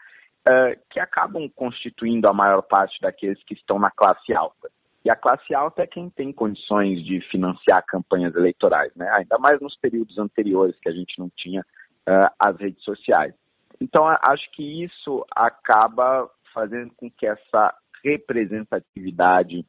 uh, 0.47 0.79
que 0.89 0.99
acabam 0.99 1.49
constituindo 1.49 2.29
a 2.29 2.33
maior 2.33 2.61
parte 2.61 2.99
daqueles 3.01 3.41
que 3.43 3.53
estão 3.53 3.79
na 3.79 3.91
classe 3.91 4.33
alta. 4.33 4.69
E 5.03 5.09
a 5.09 5.15
classe 5.15 5.53
alta 5.55 5.81
é 5.81 5.87
quem 5.87 6.09
tem 6.09 6.31
condições 6.31 7.03
de 7.05 7.21
financiar 7.31 7.83
campanhas 7.85 8.35
eleitorais, 8.35 8.93
né? 8.95 9.09
ainda 9.11 9.37
mais 9.39 9.59
nos 9.61 9.75
períodos 9.77 10.17
anteriores 10.17 10.77
que 10.81 10.89
a 10.89 10.91
gente 10.91 11.17
não 11.17 11.29
tinha 11.35 11.61
uh, 11.61 12.29
as 12.37 12.57
redes 12.57 12.83
sociais. 12.83 13.33
Então, 13.79 14.05
acho 14.05 14.51
que 14.51 14.83
isso 14.83 15.25
acaba 15.33 16.29
fazendo 16.53 16.91
com 16.97 17.09
que 17.09 17.25
essa 17.25 17.73
representatividade 18.03 19.65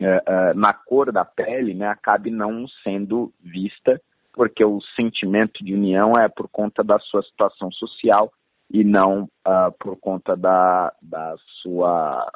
uh, 0.00 0.04
uh, 0.04 0.54
na 0.54 0.72
cor 0.72 1.10
da 1.10 1.24
pele 1.24 1.74
né, 1.74 1.88
acabe 1.88 2.30
não 2.30 2.66
sendo 2.84 3.32
vista, 3.40 4.00
porque 4.32 4.64
o 4.64 4.80
sentimento 4.94 5.64
de 5.64 5.74
união 5.74 6.12
é 6.12 6.28
por 6.28 6.48
conta 6.48 6.84
da 6.84 6.98
sua 7.00 7.22
situação 7.24 7.70
social 7.72 8.32
e 8.72 8.82
não 8.82 9.24
uh, 9.46 9.72
por 9.78 9.96
conta 10.00 10.36
da, 10.36 10.92
da 11.02 11.36
sua 11.60 12.32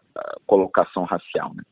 colocação 0.46 1.04
racial. 1.04 1.52
Né? 1.54 1.62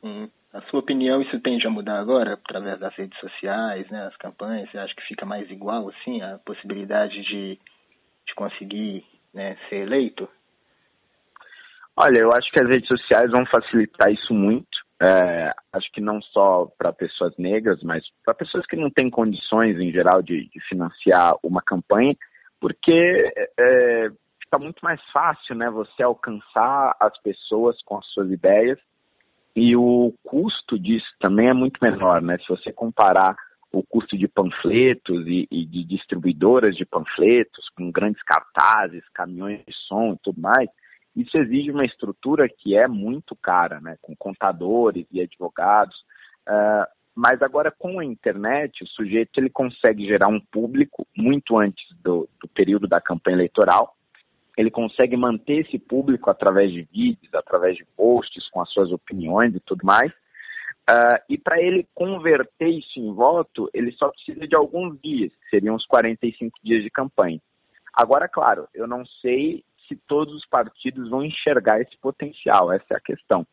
Sim. 0.00 0.30
A 0.52 0.62
sua 0.62 0.80
opinião, 0.80 1.20
isso 1.22 1.38
tende 1.40 1.66
a 1.66 1.70
mudar 1.70 2.00
agora, 2.00 2.32
através 2.32 2.80
das 2.80 2.94
redes 2.96 3.18
sociais, 3.20 3.88
né, 3.90 4.06
as 4.06 4.16
campanhas? 4.16 4.70
Você 4.70 4.78
acha 4.78 4.94
que 4.94 5.06
fica 5.06 5.26
mais 5.26 5.48
igual, 5.50 5.90
assim, 5.90 6.22
a 6.22 6.38
possibilidade 6.38 7.22
de 7.22 7.58
de 8.28 8.34
conseguir 8.34 9.04
né, 9.32 9.56
ser 9.68 9.86
eleito? 9.86 10.28
Olha, 11.96 12.18
eu 12.18 12.32
acho 12.32 12.50
que 12.52 12.62
as 12.62 12.68
redes 12.68 12.86
sociais 12.86 13.30
vão 13.30 13.44
facilitar 13.46 14.12
isso 14.12 14.32
muito. 14.32 14.68
É, 15.02 15.52
acho 15.72 15.90
que 15.92 16.00
não 16.00 16.20
só 16.20 16.66
para 16.76 16.92
pessoas 16.92 17.32
negras, 17.38 17.82
mas 17.82 18.04
para 18.24 18.34
pessoas 18.34 18.66
que 18.66 18.76
não 18.76 18.90
têm 18.90 19.10
condições 19.10 19.78
em 19.78 19.90
geral 19.90 20.22
de, 20.22 20.48
de 20.48 20.60
financiar 20.68 21.34
uma 21.42 21.62
campanha, 21.62 22.16
porque 22.60 23.32
é, 23.58 24.08
fica 24.42 24.58
muito 24.58 24.80
mais 24.82 25.00
fácil, 25.12 25.54
né, 25.54 25.70
você 25.70 26.02
alcançar 26.02 26.96
as 26.98 27.16
pessoas 27.20 27.80
com 27.82 27.98
as 27.98 28.06
suas 28.06 28.30
ideias 28.30 28.78
e 29.54 29.74
o 29.76 30.14
custo 30.22 30.78
disso 30.78 31.06
também 31.18 31.48
é 31.48 31.52
muito 31.52 31.78
menor, 31.82 32.22
né? 32.22 32.38
Se 32.38 32.48
você 32.48 32.72
comparar 32.72 33.34
o 33.72 33.82
custo 33.82 34.16
de 34.16 34.28
panfletos 34.28 35.26
e, 35.26 35.48
e, 35.50 35.66
de 35.66 35.84
distribuidoras 35.84 36.76
de 36.76 36.86
panfletos, 36.86 37.68
com 37.76 37.90
grandes 37.90 38.22
cartazes, 38.22 39.02
caminhões 39.12 39.64
de 39.66 39.74
som 39.88 40.12
e 40.12 40.18
tudo 40.22 40.40
mais, 40.40 40.68
isso 41.16 41.36
exige 41.36 41.72
uma 41.72 41.84
estrutura 41.84 42.48
que 42.48 42.76
é 42.76 42.86
muito 42.86 43.34
cara, 43.34 43.80
né, 43.80 43.96
com 44.00 44.14
contadores 44.16 45.06
e 45.10 45.20
advogados. 45.20 45.96
Uh, 46.48 46.86
mas 47.18 47.42
agora 47.42 47.70
com 47.76 47.98
a 47.98 48.04
internet, 48.04 48.84
o 48.84 48.86
sujeito 48.86 49.38
ele 49.38 49.50
consegue 49.50 50.06
gerar 50.06 50.28
um 50.28 50.40
público 50.40 51.04
muito 51.16 51.58
antes 51.58 51.84
do, 52.00 52.28
do 52.40 52.46
período 52.48 52.86
da 52.86 53.00
campanha 53.00 53.36
eleitoral. 53.36 53.96
Ele 54.56 54.70
consegue 54.70 55.16
manter 55.16 55.66
esse 55.66 55.78
público 55.78 56.30
através 56.30 56.70
de 56.70 56.82
vídeos, 56.82 57.34
através 57.34 57.76
de 57.76 57.84
posts 57.96 58.48
com 58.50 58.60
as 58.60 58.70
suas 58.70 58.92
opiniões 58.92 59.54
e 59.54 59.60
tudo 59.60 59.84
mais 59.84 60.12
Uh, 60.88 61.20
e 61.28 61.36
para 61.36 61.60
ele 61.60 61.86
converter 61.94 62.68
isso 62.68 62.98
em 62.98 63.12
voto, 63.12 63.68
ele 63.74 63.92
só 63.92 64.08
precisa 64.08 64.48
de 64.48 64.56
alguns 64.56 64.98
dias, 65.02 65.30
que 65.30 65.50
seriam 65.50 65.74
os 65.74 65.84
45 65.84 66.58
dias 66.64 66.82
de 66.82 66.88
campanha. 66.88 67.38
Agora, 67.92 68.26
claro, 68.26 68.66
eu 68.72 68.86
não 68.86 69.04
sei 69.20 69.62
se 69.86 69.94
todos 70.06 70.34
os 70.34 70.46
partidos 70.46 71.10
vão 71.10 71.22
enxergar 71.22 71.78
esse 71.78 71.94
potencial, 71.98 72.72
essa 72.72 72.86
é 72.92 72.96
a 72.96 73.00
questão. 73.00 73.46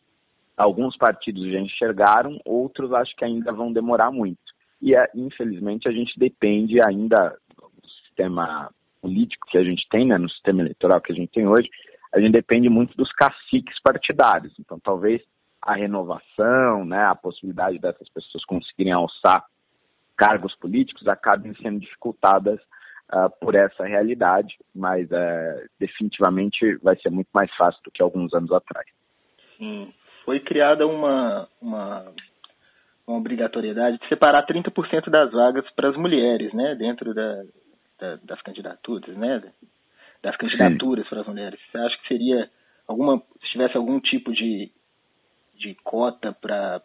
Alguns 0.57 0.97
partidos 0.97 1.51
já 1.51 1.59
enxergaram, 1.59 2.39
outros 2.45 2.93
acho 2.93 3.15
que 3.15 3.25
ainda 3.25 3.51
vão 3.51 3.71
demorar 3.73 4.11
muito. 4.11 4.39
E, 4.81 4.95
é, 4.95 5.09
infelizmente, 5.15 5.87
a 5.87 5.91
gente 5.91 6.17
depende 6.17 6.79
ainda 6.85 7.35
do 7.57 7.89
sistema 7.89 8.69
político 9.01 9.47
que 9.49 9.57
a 9.57 9.63
gente 9.63 9.87
tem, 9.89 10.07
né, 10.07 10.17
no 10.17 10.29
sistema 10.29 10.61
eleitoral 10.61 11.01
que 11.01 11.11
a 11.11 11.15
gente 11.15 11.31
tem 11.31 11.47
hoje, 11.47 11.69
a 12.13 12.19
gente 12.19 12.31
depende 12.31 12.69
muito 12.69 12.95
dos 12.95 13.11
caciques 13.11 13.79
partidários. 13.83 14.53
Então, 14.59 14.79
talvez 14.79 15.21
a 15.61 15.73
renovação, 15.75 16.85
né, 16.85 17.03
a 17.03 17.15
possibilidade 17.15 17.79
dessas 17.79 18.07
pessoas 18.09 18.45
conseguirem 18.45 18.93
alçar 18.93 19.43
cargos 20.15 20.55
políticos 20.55 21.07
acabem 21.07 21.53
sendo 21.55 21.79
dificultadas 21.79 22.59
uh, 23.13 23.29
por 23.41 23.55
essa 23.55 23.83
realidade, 23.83 24.55
mas 24.73 25.09
uh, 25.11 25.69
definitivamente 25.79 26.77
vai 26.77 26.95
ser 26.99 27.09
muito 27.09 27.29
mais 27.33 27.53
fácil 27.55 27.81
do 27.83 27.91
que 27.91 28.01
alguns 28.01 28.33
anos 28.33 28.51
atrás. 28.51 28.87
Sim, 29.57 29.93
foi 30.25 30.39
criada 30.39 30.85
uma, 30.85 31.47
uma, 31.61 32.11
uma 33.07 33.17
obrigatoriedade 33.17 33.97
de 33.99 34.07
separar 34.09 34.45
30% 34.45 35.09
das 35.09 35.31
vagas 35.31 35.69
para 35.75 35.89
as 35.89 35.95
mulheres, 35.95 36.51
né, 36.53 36.75
dentro 36.75 37.13
da, 37.13 37.43
da, 37.99 38.15
das 38.23 38.41
candidaturas, 38.41 39.15
né, 39.15 39.41
das 40.21 40.35
candidaturas 40.35 41.05
Sim. 41.05 41.09
para 41.09 41.21
as 41.21 41.27
mulheres. 41.27 41.59
Você 41.71 41.77
acha 41.77 41.97
que 41.97 42.07
seria 42.07 42.49
alguma, 42.87 43.21
se 43.41 43.51
tivesse 43.51 43.77
algum 43.77 43.99
tipo 43.99 44.33
de 44.33 44.71
de 45.57 45.75
cota 45.83 46.33
para 46.33 46.81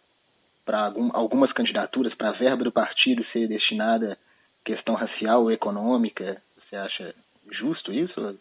algum, 0.67 1.11
algumas 1.13 1.53
candidaturas, 1.53 2.15
para 2.15 2.31
a 2.31 2.39
verba 2.39 2.65
do 2.65 2.73
partido 2.73 3.25
ser 3.33 3.49
destinada 3.49 4.13
à 4.13 4.65
questão 4.65 4.95
racial 4.95 5.43
ou 5.43 5.53
econômica? 5.53 6.41
Você 6.57 6.77
acha 6.77 7.15
justo 7.51 7.93
isso? 7.93 8.39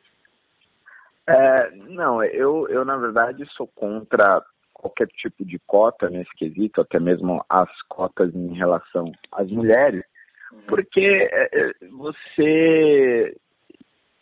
É, 1.27 1.71
não, 1.71 2.23
eu, 2.23 2.67
eu 2.69 2.85
na 2.85 2.97
verdade 2.97 3.45
sou 3.53 3.67
contra 3.67 4.43
qualquer 4.79 5.07
tipo 5.07 5.43
de 5.43 5.59
cota 5.67 6.09
nesse 6.09 6.33
quesito, 6.35 6.79
até 6.79 6.99
mesmo 6.99 7.43
as 7.49 7.69
cotas 7.89 8.33
em 8.33 8.53
relação 8.53 9.11
às 9.31 9.51
mulheres, 9.51 10.03
uhum. 10.51 10.61
porque 10.67 11.01
é, 11.31 11.49
é, 11.51 11.73
você 11.91 13.35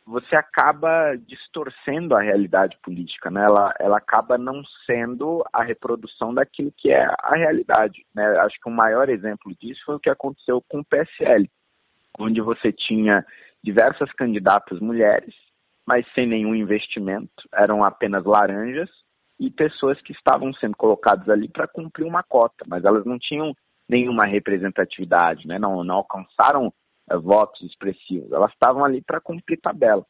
você 0.06 0.38
acaba 0.38 1.16
distorcendo 1.18 2.16
a 2.16 2.22
realidade 2.22 2.78
política, 2.82 3.30
né? 3.30 3.44
Ela, 3.44 3.74
ela 3.78 3.98
acaba 3.98 4.38
não 4.38 4.64
sendo 4.86 5.44
a 5.52 5.62
reprodução 5.62 6.34
daquilo 6.34 6.72
que 6.78 6.90
é 6.90 7.06
a 7.06 7.32
realidade, 7.36 8.06
né? 8.16 8.26
Acho 8.40 8.56
que 8.58 8.70
o 8.70 8.74
maior 8.74 9.10
exemplo 9.10 9.54
disso 9.60 9.82
foi 9.86 9.96
o 9.96 10.00
que 10.00 10.10
aconteceu 10.10 10.64
com 10.70 10.80
o 10.80 10.86
PSL, 10.86 11.50
onde 12.18 12.40
você 12.40 12.72
tinha 12.72 13.26
diversas 13.62 14.10
candidatas 14.14 14.80
mulheres, 14.80 15.36
mas 15.86 16.06
sem 16.14 16.26
nenhum 16.26 16.56
investimento, 16.56 17.44
eram 17.54 17.84
apenas 17.84 18.24
laranjas 18.24 18.90
e 19.40 19.52
pessoas 19.52 20.02
que 20.02 20.12
estavam 20.14 20.54
sendo 20.54 20.76
colocadas 20.76 21.30
ali 21.30 21.48
para 21.48 21.68
cumprir 21.68 22.06
uma 22.06 22.24
cota, 22.24 22.66
mas 22.68 22.84
elas 22.84 23.06
não 23.06 23.20
tinham 23.20 23.54
nenhuma 23.88 24.26
representatividade, 24.26 25.48
né? 25.48 25.60
Não, 25.60 25.84
não 25.84 25.96
alcançaram 25.96 26.68
uh, 26.68 27.22
votos 27.22 27.62
expressivos. 27.62 28.32
Elas 28.32 28.52
estavam 28.52 28.84
ali 28.84 29.02
para 29.02 29.22
cumprir 29.22 29.60
tabela. 29.62 30.06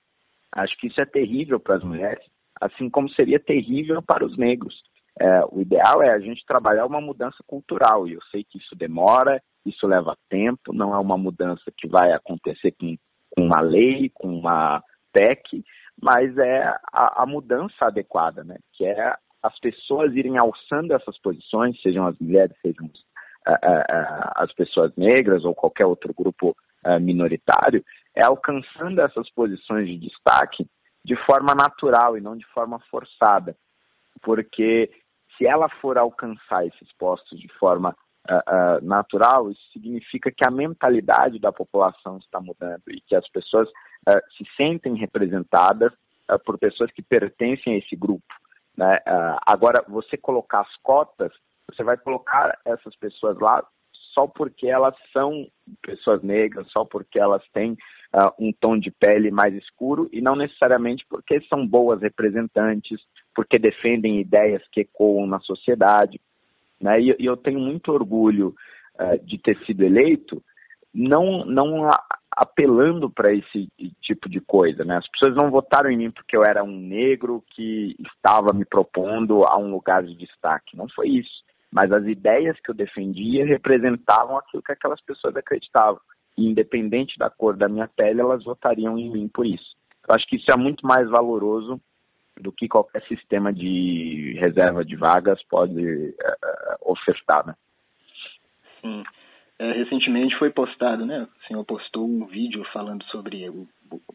Acho 0.56 0.76
que 0.78 0.88
isso 0.88 1.00
é 1.02 1.06
terrível 1.06 1.60
para 1.60 1.76
as 1.76 1.84
mulheres, 1.84 2.24
assim 2.60 2.90
como 2.90 3.10
seria 3.10 3.40
terrível 3.40 4.02
para 4.02 4.26
os 4.26 4.38
negros. 4.38 4.76
É, 5.20 5.42
o 5.52 5.62
ideal 5.62 6.02
é 6.02 6.12
a 6.12 6.20
gente 6.20 6.46
trabalhar 6.46 6.86
uma 6.86 7.02
mudança 7.02 7.38
cultural, 7.46 8.08
e 8.08 8.14
eu 8.14 8.22
sei 8.32 8.44
que 8.44 8.60
isso 8.60 8.76
demora, 8.76 9.42
isso 9.66 9.86
leva 9.88 10.16
tempo, 10.30 10.74
não 10.74 10.94
é 10.94 11.00
uma 11.00 11.18
mudança 11.18 11.72
que 11.76 11.88
vai 11.88 12.12
acontecer 12.14 12.72
com, 12.80 12.96
com 13.36 13.44
uma 13.44 13.62
lei, 13.62 14.10
com 14.14 14.28
uma 14.28 14.82
PEC, 15.12 15.64
mas 16.02 16.38
é 16.38 16.64
a, 16.94 17.24
a 17.24 17.26
mudança 17.26 17.86
adequada, 17.86 18.44
né? 18.44 18.58
que 18.74 18.86
é 18.86 19.16
as 19.42 19.60
pessoas 19.60 20.14
irem 20.16 20.38
alçando 20.38 20.94
essas 20.94 21.18
posições, 21.20 21.80
sejam 21.82 22.06
as 22.06 22.18
mulheres, 22.20 22.56
sejam 22.62 22.86
uh, 22.86 23.52
uh, 23.52 24.32
as 24.36 24.52
pessoas 24.54 24.92
negras 24.96 25.46
ou 25.46 25.56
qualquer 25.56 25.86
outro 25.86 26.14
grupo 26.14 26.56
minoritário, 27.02 27.84
é 28.16 28.24
alcançando 28.24 29.02
essas 29.02 29.30
posições 29.32 29.88
de 29.88 29.98
destaque 29.98 30.66
de 31.04 31.18
forma 31.26 31.54
natural 31.54 32.18
e 32.18 32.22
não 32.22 32.38
de 32.38 32.46
forma 32.46 32.80
forçada. 32.90 33.58
Porque 34.22 34.90
se 35.38 35.46
ela 35.46 35.68
for 35.82 35.98
alcançar 35.98 36.66
esses 36.66 36.90
postos 36.98 37.38
de 37.38 37.50
forma 37.60 37.94
natural, 38.84 39.52
isso 39.52 39.62
significa 39.74 40.32
que 40.32 40.48
a 40.48 40.52
mentalidade 40.52 41.40
da 41.40 41.52
população 41.52 42.20
está 42.20 42.40
mudando 42.40 42.84
e 42.88 43.02
que 43.02 43.16
as 43.16 43.28
pessoas 43.32 43.68
uh, 44.08 44.22
se 44.36 44.46
sentem 44.56 44.96
representadas 44.96 45.92
por 46.46 46.58
pessoas 46.58 46.92
que 46.92 47.02
pertencem 47.02 47.74
a 47.74 47.78
esse 47.78 47.96
grupo. 47.96 48.26
Né? 48.76 49.00
agora, 49.46 49.82
você 49.88 50.18
colocar 50.18 50.60
as 50.60 50.76
cotas, 50.84 51.32
você 51.72 51.84
vai 51.84 51.96
colocar 51.96 52.60
essas 52.66 52.94
pessoas 52.98 53.40
lá 53.40 53.66
só 54.18 54.26
porque 54.26 54.68
elas 54.68 54.96
são 55.14 55.48
pessoas 55.80 56.24
negras, 56.24 56.68
só 56.72 56.84
porque 56.84 57.20
elas 57.20 57.44
têm 57.54 57.74
uh, 57.74 58.34
um 58.40 58.52
tom 58.52 58.76
de 58.76 58.90
pele 58.90 59.30
mais 59.30 59.54
escuro 59.54 60.10
e 60.12 60.20
não 60.22 60.36
necessariamente 60.36 61.06
porque 61.08 61.40
são 61.42 61.68
boas 61.68 62.02
representantes, 62.02 63.00
porque 63.36 63.60
defendem 63.60 64.20
ideias 64.20 64.64
que 64.72 64.82
ecoam 64.82 65.28
na 65.28 65.40
sociedade. 65.42 66.20
Né? 66.82 67.00
E, 67.00 67.16
eu 67.20 67.38
tenho 67.38 67.60
muito 67.60 67.92
orgulho 67.92 68.56
uh, 69.00 69.24
de 69.24 69.38
ter 69.38 69.56
sido 69.66 69.84
eleito, 69.84 70.44
não, 70.98 71.46
não 71.46 71.88
apelando 72.32 73.10
para 73.10 73.32
esse 73.32 73.70
tipo 74.02 74.28
de 74.28 74.42
coisa. 74.42 74.84
Né? 74.84 74.98
As 74.98 75.08
pessoas 75.10 75.36
não 75.36 75.52
votaram 75.52 75.92
em 75.92 75.98
mim 75.98 76.12
porque 76.12 76.36
eu 76.36 76.44
era 76.44 76.64
um 76.64 76.76
negro 76.76 77.44
que 77.52 77.96
estava 78.00 78.52
me 78.52 78.66
propondo 78.66 79.44
a 79.46 79.58
um 79.60 79.70
lugar 79.70 80.04
de 80.04 80.16
destaque. 80.16 80.76
Não 80.76 80.90
foi 80.90 81.10
isso. 81.10 81.44
Mas 81.72 81.92
as 81.92 82.06
ideias 82.06 82.60
que 82.62 82.72
eu 82.72 82.76
defendia 82.76 83.46
representavam 83.46 84.38
aquilo 84.38 84.64
que 84.64 84.72
aquelas 84.72 85.02
pessoas 85.02 85.36
acreditavam. 85.36 86.00
E 86.36 86.48
independente 86.48 87.18
da 87.18 87.30
cor 87.30 87.56
da 87.56 87.70
minha 87.70 87.88
pele, 87.88 88.22
elas 88.22 88.44
votariam 88.44 88.98
em 88.98 89.12
mim 89.12 89.28
por 89.28 89.46
isso. 89.46 89.76
Eu 90.08 90.16
acho 90.16 90.26
que 90.28 90.38
isso 90.38 90.50
é 90.52 90.58
muito 90.58 90.86
mais 90.86 91.08
valoroso 91.10 91.80
do 92.40 92.52
que 92.52 92.68
qualquer 92.68 93.04
sistema 93.08 93.52
de 93.52 94.36
reserva 94.40 94.86
de 94.86 94.96
vagas 94.96 95.42
pode 95.50 95.82
uh, 95.82 96.92
ofertar, 96.92 97.46
né? 97.46 97.56
Sim. 98.82 99.04
É, 99.60 99.72
recentemente 99.72 100.38
foi 100.38 100.52
postado, 100.52 101.06
né? 101.06 101.28
O 101.44 101.48
senhor 101.48 101.66
postou 101.66 102.06
um 102.06 102.26
vídeo 102.26 102.64
falando 102.72 103.04
sobre 103.06 103.46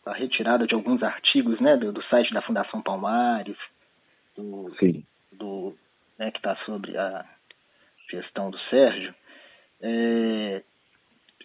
a 0.07 0.13
retirada 0.13 0.67
de 0.67 0.75
alguns 0.75 1.03
artigos, 1.03 1.61
né? 1.61 1.77
Do, 1.77 1.93
do 1.93 2.03
site 2.05 2.33
da 2.33 2.43
Fundação 2.43 2.81
Palmares, 2.81 3.57
do, 4.37 4.73
Sim. 4.79 5.05
do 5.33 5.75
né, 6.19 6.31
que 6.31 6.39
está 6.39 6.55
sobre 6.65 6.97
a 6.97 7.25
gestão 8.11 8.51
do 8.51 8.59
Sérgio. 8.71 9.15
É, 9.81 10.63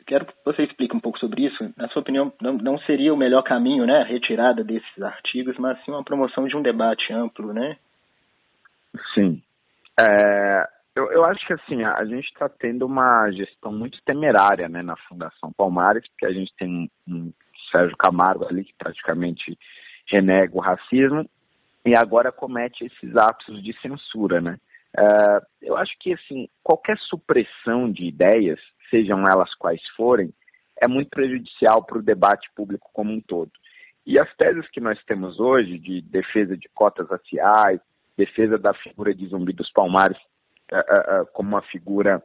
quero 0.05 0.25
que 0.25 0.33
você 0.45 0.63
explique 0.63 0.95
um 0.95 0.99
pouco 0.99 1.19
sobre 1.19 1.45
isso. 1.45 1.73
Na 1.75 1.87
sua 1.89 2.01
opinião, 2.01 2.31
não, 2.41 2.53
não 2.53 2.79
seria 2.79 3.13
o 3.13 3.17
melhor 3.17 3.41
caminho, 3.43 3.85
né, 3.85 4.01
a 4.01 4.05
retirada 4.05 4.63
desses 4.63 5.01
artigos, 5.01 5.57
mas 5.57 5.83
sim 5.83 5.91
uma 5.91 6.03
promoção 6.03 6.47
de 6.47 6.55
um 6.55 6.61
debate 6.61 7.11
amplo, 7.11 7.53
né? 7.53 7.77
Sim. 9.13 9.41
É, 9.99 10.69
eu, 10.97 11.11
eu 11.11 11.25
acho 11.25 11.45
que 11.45 11.53
assim, 11.53 11.83
a, 11.83 12.03
gente 12.05 12.25
está 12.25 12.49
tendo 12.49 12.83
uma 12.83 13.29
gestão 13.31 13.71
muito 13.71 14.01
temerária 14.03 14.67
né, 14.67 14.81
na 14.81 14.97
Fundação 15.07 15.53
Palmares, 15.55 16.07
porque 16.09 16.25
a 16.25 16.33
gente 16.33 16.51
tem 16.57 16.89
um, 17.07 17.13
um 17.13 17.33
Sérgio 17.71 17.95
Camargo 17.97 18.45
ali 18.45 18.63
que 18.63 18.73
praticamente 18.75 19.57
renega 20.07 20.57
o 20.57 20.61
racismo 20.61 21.29
e 21.85 21.95
agora 21.95 22.31
comete 22.31 22.85
esses 22.85 23.15
atos 23.15 23.63
de 23.63 23.79
censura, 23.79 24.41
né? 24.41 24.57
Uh, 24.97 25.45
eu 25.61 25.77
acho 25.77 25.93
que 25.99 26.13
assim 26.13 26.49
qualquer 26.63 26.97
supressão 26.97 27.91
de 27.91 28.05
ideias, 28.05 28.59
sejam 28.89 29.23
elas 29.29 29.53
quais 29.55 29.81
forem, 29.95 30.33
é 30.81 30.87
muito 30.87 31.09
prejudicial 31.09 31.83
para 31.83 31.99
o 31.99 32.03
debate 32.03 32.49
público 32.55 32.89
como 32.91 33.11
um 33.11 33.21
todo. 33.21 33.51
E 34.05 34.19
as 34.19 34.33
teses 34.35 34.67
que 34.71 34.79
nós 34.79 34.97
temos 35.03 35.39
hoje 35.39 35.77
de 35.77 36.01
defesa 36.01 36.57
de 36.57 36.67
cotas 36.73 37.07
raciais, 37.07 37.79
defesa 38.17 38.57
da 38.57 38.73
figura 38.73 39.13
de 39.13 39.27
Zumbi 39.27 39.53
dos 39.53 39.71
Palmares 39.71 40.17
como 41.33 41.49
uma 41.49 41.61
figura 41.63 42.21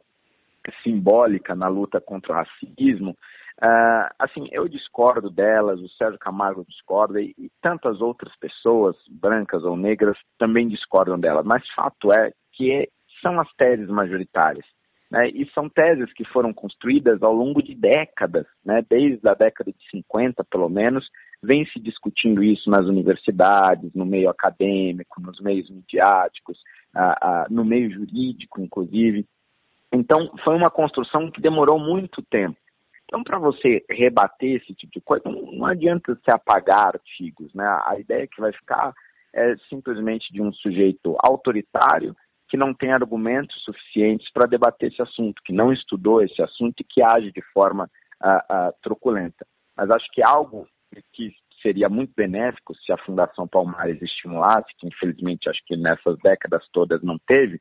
simbólica 0.83 1.55
na 1.55 1.67
luta 1.67 1.99
contra 1.99 2.33
o 2.33 2.35
racismo, 2.35 3.15
Uh, 3.61 4.09
assim, 4.17 4.47
eu 4.51 4.67
discordo 4.67 5.29
delas, 5.29 5.79
o 5.79 5.87
Sérgio 5.89 6.19
Camargo 6.19 6.65
discorda 6.67 7.21
e, 7.21 7.35
e, 7.37 7.51
tantas 7.61 8.01
outras 8.01 8.35
pessoas, 8.37 8.95
brancas 9.09 9.63
ou 9.63 9.77
negras, 9.77 10.17
também 10.39 10.67
discordam 10.67 11.19
delas. 11.19 11.45
Mas 11.45 11.63
fato 11.75 12.11
é 12.11 12.31
que 12.51 12.89
são 13.21 13.39
as 13.39 13.47
teses 13.53 13.87
majoritárias. 13.87 14.65
Né? 15.09 15.29
E 15.29 15.47
são 15.53 15.69
teses 15.69 16.11
que 16.13 16.25
foram 16.25 16.51
construídas 16.51 17.21
ao 17.21 17.33
longo 17.33 17.61
de 17.61 17.75
décadas, 17.75 18.47
né? 18.65 18.83
desde 18.89 19.27
a 19.29 19.35
década 19.35 19.71
de 19.71 19.89
50, 19.91 20.43
pelo 20.45 20.67
menos, 20.67 21.07
vem 21.41 21.65
se 21.67 21.79
discutindo 21.79 22.43
isso 22.43 22.69
nas 22.69 22.85
universidades, 22.85 23.93
no 23.93 24.05
meio 24.05 24.29
acadêmico, 24.29 25.21
nos 25.21 25.39
meios 25.39 25.69
midiáticos, 25.69 26.57
uh, 26.95 26.99
uh, 26.99 27.53
no 27.53 27.63
meio 27.63 27.91
jurídico, 27.91 28.61
inclusive. 28.61 29.25
Então, 29.91 30.31
foi 30.43 30.55
uma 30.55 30.69
construção 30.69 31.29
que 31.29 31.41
demorou 31.41 31.79
muito 31.79 32.21
tempo. 32.23 32.57
Então, 33.05 33.23
para 33.23 33.37
você 33.37 33.83
rebater 33.89 34.61
esse 34.61 34.73
tipo 34.73 34.91
de 34.93 35.01
coisa, 35.01 35.23
não, 35.25 35.51
não 35.51 35.65
adianta 35.65 36.15
se 36.15 36.31
apagar 36.31 36.95
artigos, 36.95 37.53
né? 37.53 37.65
A 37.85 37.99
ideia 37.99 38.27
que 38.27 38.41
vai 38.41 38.51
ficar 38.51 38.93
é 39.33 39.55
simplesmente 39.69 40.31
de 40.31 40.41
um 40.41 40.51
sujeito 40.53 41.15
autoritário 41.19 42.15
que 42.49 42.57
não 42.57 42.73
tem 42.73 42.91
argumentos 42.91 43.63
suficientes 43.63 44.31
para 44.31 44.47
debater 44.47 44.91
esse 44.91 45.01
assunto, 45.01 45.41
que 45.43 45.51
não 45.51 45.73
estudou 45.73 46.21
esse 46.21 46.41
assunto 46.41 46.79
e 46.79 46.83
que 46.83 47.01
age 47.01 47.31
de 47.31 47.41
forma 47.53 47.89
uh, 48.23 48.69
uh, 48.69 48.73
truculenta. 48.81 49.45
Mas 49.75 49.89
acho 49.89 50.05
que 50.11 50.21
algo 50.23 50.67
que 51.13 51.33
seria 51.63 51.89
muito 51.89 52.13
benéfico 52.15 52.75
se 52.75 52.91
a 52.91 52.97
Fundação 52.97 53.47
Palmares 53.47 53.99
estimulasse, 54.01 54.67
que 54.77 54.87
infelizmente 54.87 55.49
acho 55.49 55.61
que 55.65 55.75
nessas 55.75 56.17
décadas 56.19 56.63
todas 56.71 57.01
não 57.01 57.17
teve, 57.25 57.59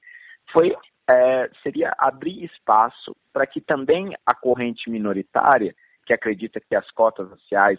foi 0.53 0.77
é, 1.11 1.51
seria 1.63 1.95
abrir 1.99 2.45
espaço 2.45 3.17
para 3.33 3.47
que 3.47 3.61
também 3.61 4.15
a 4.27 4.35
corrente 4.35 4.91
minoritária, 4.91 5.75
que 6.05 6.13
acredita 6.13 6.61
que 6.61 6.75
as 6.75 6.89
cotas 6.91 7.31
raciais 7.31 7.79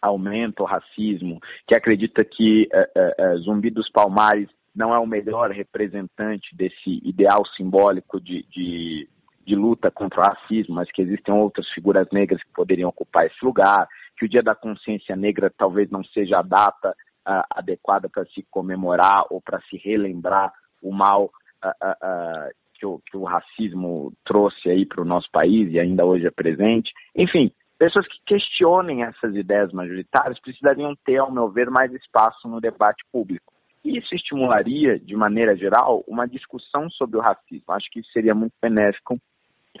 aumentam 0.00 0.66
o 0.66 0.68
racismo, 0.68 1.40
que 1.66 1.74
acredita 1.74 2.24
que 2.24 2.68
é, 2.72 2.90
é, 2.94 3.14
é, 3.18 3.36
Zumbi 3.36 3.70
dos 3.70 3.88
Palmares 3.90 4.48
não 4.74 4.92
é 4.92 4.98
o 4.98 5.06
melhor 5.06 5.50
representante 5.50 6.54
desse 6.56 7.00
ideal 7.04 7.46
simbólico 7.56 8.20
de, 8.20 8.42
de, 8.50 9.08
de, 9.46 9.54
luta 9.54 9.90
contra 9.90 10.20
o 10.20 10.24
racismo, 10.24 10.74
mas 10.74 10.90
que 10.90 11.02
existem 11.02 11.32
outras 11.32 11.68
figuras 11.70 12.08
negras 12.10 12.42
que 12.42 12.52
poderiam 12.52 12.88
ocupar 12.88 13.26
esse 13.26 13.44
lugar, 13.44 13.86
que 14.16 14.24
o 14.24 14.28
Dia 14.28 14.42
da 14.42 14.54
Consciência 14.54 15.16
Negra 15.16 15.52
talvez 15.56 15.90
não 15.90 16.04
seja 16.04 16.38
a 16.38 16.42
data 16.42 16.90
uh, 17.26 17.42
adequada 17.50 18.08
para 18.08 18.24
se 18.26 18.46
comemorar 18.50 19.24
ou 19.30 19.40
para 19.40 19.60
se 19.62 19.76
relembrar 19.76 20.52
o 20.82 20.92
mal 20.92 21.30
uh, 21.64 22.50
que, 22.74 22.86
o, 22.86 23.00
que 23.06 23.16
o 23.16 23.24
racismo 23.24 24.12
trouxe 24.24 24.68
aí 24.68 24.84
para 24.84 25.00
o 25.00 25.04
nosso 25.04 25.30
país 25.30 25.70
e 25.72 25.78
ainda 25.78 26.04
hoje 26.04 26.26
é 26.26 26.30
presente. 26.30 26.92
Enfim, 27.14 27.52
pessoas 27.78 28.06
que 28.08 28.18
questionem 28.26 29.04
essas 29.04 29.34
ideias 29.34 29.72
majoritárias 29.72 30.40
precisariam 30.40 30.94
ter, 31.04 31.18
ao 31.18 31.32
meu 31.32 31.48
ver, 31.48 31.70
mais 31.70 31.92
espaço 31.92 32.48
no 32.48 32.60
debate 32.60 33.04
público. 33.12 33.52
E 33.84 33.98
isso 33.98 34.14
estimularia, 34.14 34.98
de 34.98 35.16
maneira 35.16 35.56
geral, 35.56 36.04
uma 36.06 36.26
discussão 36.26 36.88
sobre 36.90 37.18
o 37.18 37.20
racismo. 37.20 37.72
Acho 37.72 37.90
que 37.90 38.02
seria 38.12 38.34
muito 38.34 38.52
benéfico 38.60 39.18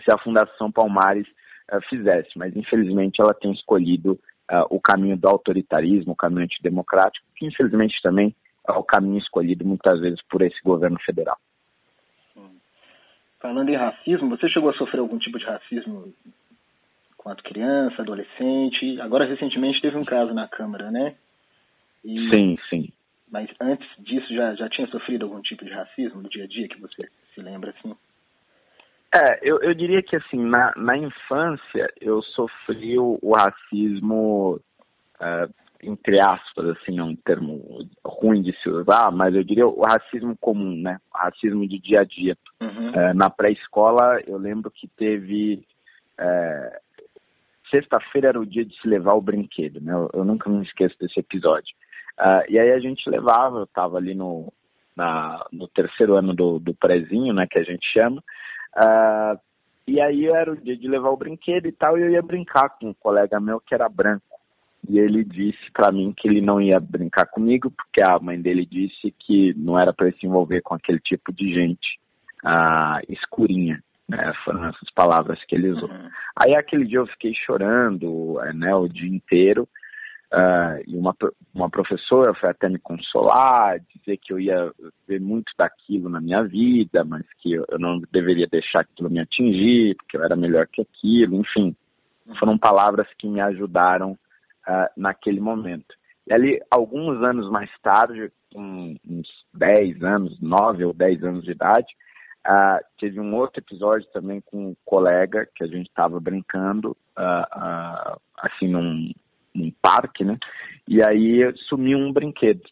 se 0.02 0.12
a 0.12 0.18
Fundação 0.18 0.72
Palmares 0.72 1.26
uh, 1.28 1.41
fizesse, 1.88 2.30
mas 2.36 2.54
infelizmente 2.56 3.20
ela 3.20 3.34
tem 3.34 3.52
escolhido 3.52 4.12
uh, 4.50 4.66
o 4.70 4.80
caminho 4.80 5.16
do 5.16 5.28
autoritarismo, 5.28 6.12
o 6.12 6.16
caminho 6.16 6.44
antidemocrático, 6.44 7.26
que 7.36 7.46
infelizmente 7.46 8.00
também 8.02 8.34
é 8.68 8.72
o 8.72 8.82
caminho 8.82 9.18
escolhido 9.18 9.64
muitas 9.64 10.00
vezes 10.00 10.20
por 10.28 10.42
esse 10.42 10.60
governo 10.62 10.98
federal. 11.00 11.36
Falando 13.40 13.70
em 13.70 13.76
racismo, 13.76 14.30
você 14.30 14.48
chegou 14.48 14.70
a 14.70 14.74
sofrer 14.74 15.00
algum 15.00 15.18
tipo 15.18 15.36
de 15.36 15.44
racismo 15.44 16.14
enquanto 17.12 17.42
criança, 17.42 18.00
adolescente? 18.00 19.00
Agora, 19.00 19.24
recentemente, 19.24 19.80
teve 19.80 19.96
um 19.96 20.04
caso 20.04 20.32
na 20.32 20.46
Câmara, 20.46 20.92
né? 20.92 21.16
E... 22.04 22.30
Sim, 22.32 22.56
sim. 22.70 22.92
Mas 23.28 23.50
antes 23.60 23.88
disso, 23.98 24.32
já, 24.32 24.54
já 24.54 24.68
tinha 24.68 24.86
sofrido 24.86 25.24
algum 25.24 25.40
tipo 25.40 25.64
de 25.64 25.72
racismo 25.72 26.22
no 26.22 26.28
dia 26.28 26.44
a 26.44 26.46
dia 26.46 26.68
que 26.68 26.80
você 26.80 27.08
se 27.34 27.40
lembra, 27.40 27.70
assim? 27.70 27.96
É, 29.14 29.40
eu, 29.42 29.60
eu 29.60 29.74
diria 29.74 30.02
que, 30.02 30.16
assim, 30.16 30.38
na, 30.38 30.72
na 30.76 30.96
infância, 30.96 31.92
eu 32.00 32.22
sofri 32.22 32.98
o, 32.98 33.18
o 33.20 33.32
racismo 33.36 34.58
uh, 35.20 35.52
entre 35.82 36.20
aspas, 36.20 36.68
assim, 36.70 36.98
é 36.98 37.02
um 37.02 37.16
termo 37.16 37.60
ruim 38.04 38.40
de 38.40 38.56
se 38.62 38.70
usar, 38.70 39.10
mas 39.10 39.34
eu 39.34 39.42
diria 39.42 39.66
o 39.66 39.82
racismo 39.82 40.36
comum, 40.40 40.76
né? 40.76 40.98
O 41.12 41.18
racismo 41.18 41.66
de 41.66 41.78
dia 41.80 42.00
a 42.00 42.04
dia. 42.04 42.38
Uhum. 42.60 42.94
É, 42.94 43.12
na 43.12 43.28
pré-escola, 43.28 44.20
eu 44.26 44.38
lembro 44.38 44.70
que 44.70 44.86
teve. 44.96 45.66
É, 46.18 46.80
Sexta-feira 47.68 48.28
era 48.28 48.40
o 48.40 48.46
dia 48.46 48.66
de 48.66 48.78
se 48.80 48.86
levar 48.86 49.14
o 49.14 49.22
brinquedo, 49.22 49.80
né? 49.80 49.92
Eu, 49.92 50.10
eu 50.12 50.24
nunca 50.24 50.48
me 50.48 50.62
esqueço 50.62 50.94
desse 51.00 51.18
episódio. 51.18 51.74
Uh, 52.20 52.44
e 52.48 52.58
aí 52.58 52.70
a 52.70 52.78
gente 52.78 53.08
levava, 53.08 53.58
eu 53.58 53.64
estava 53.64 53.96
ali 53.96 54.14
no, 54.14 54.52
na, 54.94 55.44
no 55.50 55.66
terceiro 55.66 56.14
ano 56.14 56.34
do, 56.34 56.58
do 56.58 56.74
prézinho, 56.74 57.32
né, 57.32 57.46
que 57.50 57.58
a 57.58 57.64
gente 57.64 57.84
chama. 57.90 58.22
Uh, 58.76 59.38
e 59.86 60.00
aí 60.00 60.26
era 60.26 60.52
o 60.52 60.56
dia 60.56 60.76
de 60.76 60.88
levar 60.88 61.10
o 61.10 61.16
brinquedo 61.16 61.66
e 61.66 61.72
tal, 61.72 61.98
e 61.98 62.02
eu 62.02 62.10
ia 62.10 62.22
brincar 62.22 62.68
com 62.70 62.88
um 62.90 62.94
colega 62.94 63.40
meu 63.40 63.60
que 63.60 63.74
era 63.74 63.88
branco 63.88 64.32
e 64.88 64.98
ele 64.98 65.24
disse 65.24 65.70
para 65.72 65.92
mim 65.92 66.12
que 66.16 66.28
ele 66.28 66.40
não 66.40 66.60
ia 66.60 66.80
brincar 66.80 67.26
comigo 67.26 67.70
porque 67.70 68.02
a 68.02 68.18
mãe 68.18 68.40
dele 68.40 68.66
disse 68.66 69.14
que 69.20 69.54
não 69.54 69.78
era 69.78 69.92
para 69.92 70.10
se 70.12 70.26
envolver 70.26 70.60
com 70.62 70.74
aquele 70.74 70.98
tipo 70.98 71.32
de 71.32 71.54
gente 71.54 72.00
ah, 72.44 73.00
escurinha. 73.08 73.82
Né? 74.08 74.32
Foram 74.44 74.64
essas 74.66 74.90
palavras 74.94 75.38
que 75.44 75.54
ele 75.54 75.70
usou. 75.70 75.88
Uhum. 75.88 76.08
Aí 76.36 76.54
aquele 76.54 76.84
dia 76.84 76.98
eu 76.98 77.06
fiquei 77.06 77.32
chorando 77.34 78.40
né, 78.54 78.74
o 78.74 78.88
dia 78.88 79.08
inteiro. 79.08 79.68
Uh, 80.32 80.80
e 80.86 80.96
uma, 80.96 81.14
uma 81.54 81.68
professora 81.68 82.32
foi 82.32 82.48
até 82.48 82.66
me 82.66 82.78
consolar, 82.78 83.78
dizer 83.94 84.16
que 84.16 84.32
eu 84.32 84.40
ia 84.40 84.72
ver 85.06 85.20
muito 85.20 85.52
daquilo 85.58 86.08
na 86.08 86.22
minha 86.22 86.42
vida, 86.42 87.04
mas 87.04 87.22
que 87.38 87.52
eu, 87.52 87.66
eu 87.68 87.78
não 87.78 88.00
deveria 88.10 88.46
deixar 88.46 88.80
aquilo 88.80 89.10
me 89.10 89.20
atingir, 89.20 89.94
porque 89.96 90.16
eu 90.16 90.24
era 90.24 90.34
melhor 90.34 90.66
que 90.68 90.80
aquilo, 90.80 91.36
enfim. 91.36 91.76
Foram 92.38 92.56
palavras 92.56 93.06
que 93.18 93.28
me 93.28 93.42
ajudaram 93.42 94.12
uh, 94.12 94.88
naquele 94.96 95.38
momento. 95.38 95.94
E 96.26 96.32
ali, 96.32 96.62
alguns 96.70 97.22
anos 97.22 97.50
mais 97.50 97.70
tarde, 97.82 98.32
com 98.54 98.96
uns 99.06 99.28
10 99.52 100.02
anos, 100.02 100.40
9 100.40 100.86
ou 100.86 100.94
10 100.94 101.24
anos 101.24 101.44
de 101.44 101.50
idade, 101.50 101.92
uh, 102.48 102.82
teve 102.98 103.20
um 103.20 103.34
outro 103.34 103.60
episódio 103.60 104.08
também 104.14 104.40
com 104.40 104.68
um 104.68 104.76
colega 104.82 105.46
que 105.54 105.62
a 105.62 105.66
gente 105.66 105.88
estava 105.88 106.18
brincando, 106.18 106.96
assim, 108.38 108.68
num 108.68 109.12
num 109.54 109.72
parque, 109.82 110.24
né? 110.24 110.38
E 110.86 111.02
aí 111.02 111.40
sumiu 111.68 111.98
um 111.98 112.12
brinquedo. 112.12 112.62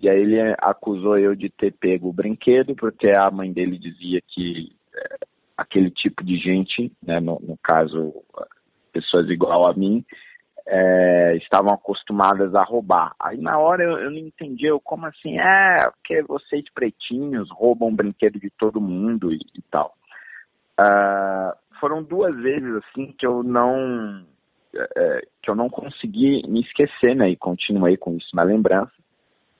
E 0.00 0.08
aí 0.08 0.20
ele 0.20 0.40
acusou 0.58 1.18
eu 1.18 1.34
de 1.34 1.48
ter 1.48 1.72
pego 1.72 2.08
o 2.08 2.12
brinquedo, 2.12 2.74
porque 2.74 3.08
a 3.08 3.30
mãe 3.30 3.52
dele 3.52 3.78
dizia 3.78 4.20
que 4.26 4.72
é, 4.94 5.16
aquele 5.56 5.90
tipo 5.90 6.24
de 6.24 6.36
gente, 6.36 6.92
né, 7.02 7.20
no, 7.20 7.40
no 7.40 7.56
caso, 7.62 8.12
pessoas 8.92 9.28
igual 9.30 9.66
a 9.66 9.74
mim, 9.74 10.04
é, 10.66 11.36
estavam 11.36 11.72
acostumadas 11.72 12.54
a 12.54 12.62
roubar. 12.62 13.14
Aí 13.20 13.38
na 13.38 13.58
hora 13.58 13.84
eu, 13.84 13.98
eu 13.98 14.10
não 14.10 14.18
entendi, 14.18 14.66
eu, 14.66 14.80
como 14.80 15.06
assim? 15.06 15.38
É, 15.38 15.90
porque 15.90 16.22
vocês 16.22 16.64
pretinhos 16.74 17.48
roubam 17.50 17.94
brinquedo 17.94 18.38
de 18.40 18.50
todo 18.50 18.80
mundo 18.80 19.32
e, 19.32 19.38
e 19.54 19.62
tal. 19.70 19.94
Uh, 20.80 21.54
foram 21.78 22.02
duas 22.02 22.34
vezes 22.36 22.74
assim 22.76 23.14
que 23.16 23.24
eu 23.24 23.42
não 23.42 24.26
é, 24.96 25.26
que 25.42 25.50
eu 25.50 25.54
não 25.54 25.68
consegui 25.68 26.42
me 26.48 26.60
esquecer, 26.60 27.14
né? 27.14 27.30
E 27.30 27.36
continuei 27.36 27.96
com 27.96 28.16
isso 28.16 28.34
na 28.34 28.42
lembrança. 28.42 28.92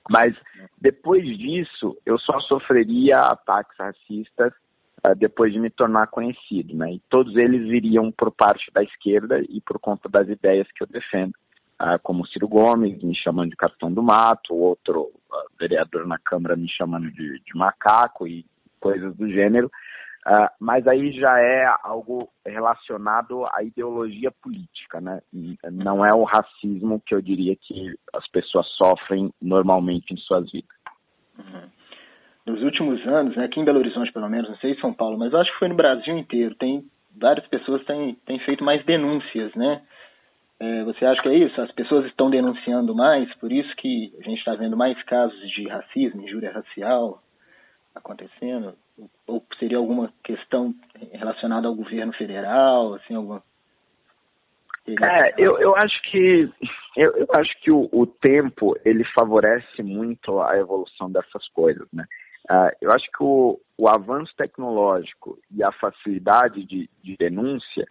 Mas 0.09 0.37
depois 0.81 1.25
disso, 1.39 1.97
eu 2.05 2.19
só 2.19 2.39
sofreria 2.41 3.17
ataques 3.17 3.77
racistas 3.79 4.53
uh, 5.05 5.15
depois 5.17 5.53
de 5.53 5.59
me 5.59 5.71
tornar 5.71 6.09
conhecido, 6.09 6.77
né? 6.77 6.93
E 6.93 7.03
todos 7.09 7.37
eles 7.37 7.67
viriam 7.69 8.13
por 8.13 8.31
parte 8.31 8.71
da 8.73 8.83
esquerda 8.83 9.41
e 9.49 9.61
por 9.61 9.79
conta 9.79 10.09
das 10.09 10.29
ideias 10.29 10.67
que 10.73 10.83
eu 10.83 10.87
defendo. 10.87 11.33
Uh, 11.81 11.99
como 12.03 12.27
Ciro 12.27 12.47
Gomes 12.47 13.03
me 13.03 13.17
chamando 13.17 13.51
de 13.51 13.57
capitão 13.57 13.93
do 13.93 14.03
mato, 14.03 14.55
outro 14.55 15.03
uh, 15.03 15.13
vereador 15.59 16.07
na 16.07 16.19
Câmara 16.19 16.55
me 16.55 16.69
chamando 16.69 17.11
de, 17.11 17.41
de 17.41 17.57
macaco 17.57 18.27
e 18.27 18.45
coisas 18.79 19.17
do 19.17 19.29
gênero. 19.29 19.71
Uh, 20.27 20.49
mas 20.59 20.87
aí 20.87 21.13
já 21.13 21.39
é 21.39 21.67
algo 21.83 22.31
relacionado 22.47 23.45
à 23.53 23.63
ideologia 23.63 24.31
política, 24.31 24.99
né? 24.99 25.21
Não 25.71 26.03
é 26.03 26.15
o 26.15 26.25
racismo 26.25 27.03
que 27.05 27.15
eu 27.15 27.21
diria 27.21 27.55
que 27.55 27.95
as 28.15 28.27
pessoas 28.29 28.67
sofrem 28.69 29.31
normalmente 29.41 30.15
em 30.15 30.17
suas 30.17 30.51
vidas. 30.51 30.77
Uhum. 31.39 31.69
Nos 32.47 32.63
últimos 32.63 33.07
anos, 33.07 33.37
né, 33.37 33.45
aqui 33.45 33.61
em 33.61 33.65
Belo 33.65 33.81
Horizonte 33.81 34.13
pelo 34.13 34.29
menos, 34.29 34.49
não 34.49 34.57
sei 34.57 34.73
em 34.73 34.81
São 34.81 34.95
Paulo, 34.95 35.19
mas 35.19 35.35
acho 35.35 35.53
que 35.53 35.59
foi 35.59 35.69
no 35.69 35.75
Brasil 35.75 36.17
inteiro, 36.17 36.55
tem 36.55 36.85
várias 37.15 37.47
pessoas 37.49 37.85
têm, 37.85 38.15
têm 38.27 38.39
feito 38.41 38.65
mais 38.65 38.85
denúncias, 38.85 39.55
né? 39.55 39.83
É, 40.59 40.85
você 40.85 41.05
acha 41.05 41.21
que 41.21 41.29
é 41.29 41.35
isso? 41.35 41.61
As 41.61 41.73
pessoas 41.73 42.07
estão 42.07 42.31
denunciando 42.31 42.95
mais, 42.95 43.33
por 43.35 43.53
isso 43.53 43.75
que 43.77 44.13
a 44.19 44.23
gente 44.23 44.39
está 44.39 44.55
vendo 44.55 44.77
mais 44.77 45.01
casos 45.03 45.39
de 45.51 45.69
racismo, 45.69 46.23
injúria 46.23 46.53
racial 46.53 47.24
acontecendo? 47.95 48.77
ou 49.27 49.45
seria 49.59 49.79
alguma 49.79 50.13
questão 50.23 50.75
relacionada 51.13 51.67
ao 51.67 51.75
governo 51.75 52.13
federal, 52.13 52.95
assim, 52.95 53.15
alguma 53.15 53.43
é, 54.87 55.35
eu, 55.39 55.59
eu 55.59 55.75
acho 55.77 56.03
que 56.11 56.51
eu, 56.95 57.17
eu 57.17 57.27
acho 57.35 57.59
que 57.63 57.71
o, 57.71 57.89
o, 57.91 58.07
tempo 58.07 58.77
ele 58.85 59.03
favorece 59.19 59.83
muito 59.83 60.39
a 60.43 60.59
evolução 60.59 61.11
dessas 61.11 61.49
coisas, 61.55 61.89
né? 61.91 62.05
Uh, 62.51 62.69
eu 62.83 62.91
acho 62.93 63.07
que 63.11 63.23
o, 63.25 63.59
o 63.79 63.89
avanço 63.89 64.35
tecnológico 64.37 65.39
e 65.51 65.65
a 65.65 65.73
facilidade 65.73 66.67
de, 66.67 66.91
de 67.03 67.17
denúncia 67.17 67.87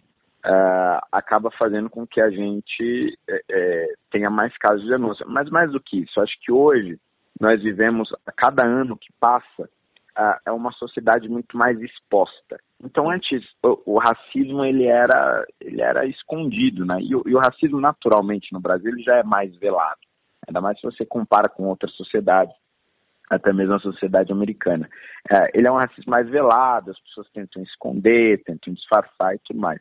uh, 0.46 1.04
acaba 1.10 1.50
fazendo 1.58 1.90
com 1.90 2.06
que 2.06 2.20
a 2.20 2.30
gente 2.30 3.18
é, 3.28 3.94
tenha 4.12 4.30
mais 4.30 4.56
casos 4.58 4.82
de 4.82 4.90
denúncia. 4.90 5.26
Mas 5.28 5.50
mais 5.50 5.72
do 5.72 5.80
que 5.80 6.02
isso, 6.02 6.20
acho 6.20 6.38
que 6.40 6.52
hoje 6.52 6.96
nós 7.40 7.60
vivemos, 7.60 8.08
a 8.24 8.30
cada 8.30 8.64
ano 8.64 8.96
que 8.96 9.12
passa, 9.18 9.68
é 10.46 10.52
uma 10.52 10.72
sociedade 10.72 11.28
muito 11.28 11.56
mais 11.56 11.80
exposta. 11.80 12.58
Então 12.82 13.10
antes 13.10 13.42
o, 13.62 13.94
o, 13.94 13.98
racismo 13.98 14.64
ele 14.64 14.86
era 14.86 15.44
ele 15.60 15.82
era 15.82 16.06
escondido, 16.06 16.84
né? 16.84 16.98
E 17.00 17.14
o, 17.14 17.22
e 17.26 17.34
o, 17.34 17.38
racismo 17.38 17.80
naturalmente 17.80 18.52
no 18.52 18.60
Brasil 18.60 18.92
já 19.00 19.16
é 19.16 19.22
mais 19.22 19.54
velado. 19.56 20.00
Ainda 20.46 20.60
mais 20.60 20.78
se 20.78 20.84
você 20.86 21.04
compara 21.04 21.48
com 21.48 21.64
outras 21.64 21.92
sociedades, 21.94 22.54
até 23.28 23.52
mesmo 23.52 23.74
a 23.74 23.80
sociedade 23.80 24.30
americana. 24.30 24.88
É, 25.30 25.50
ele 25.54 25.66
é 25.66 25.72
um 25.72 25.78
racismo 25.78 26.10
mais 26.10 26.28
velado, 26.28 26.90
as 26.90 27.00
pessoas 27.00 27.28
tentam 27.32 27.62
esconder, 27.62 28.42
tentam 28.44 28.72
disfarçar 28.72 29.34
e 29.34 29.40
tudo 29.44 29.58
mais. 29.58 29.80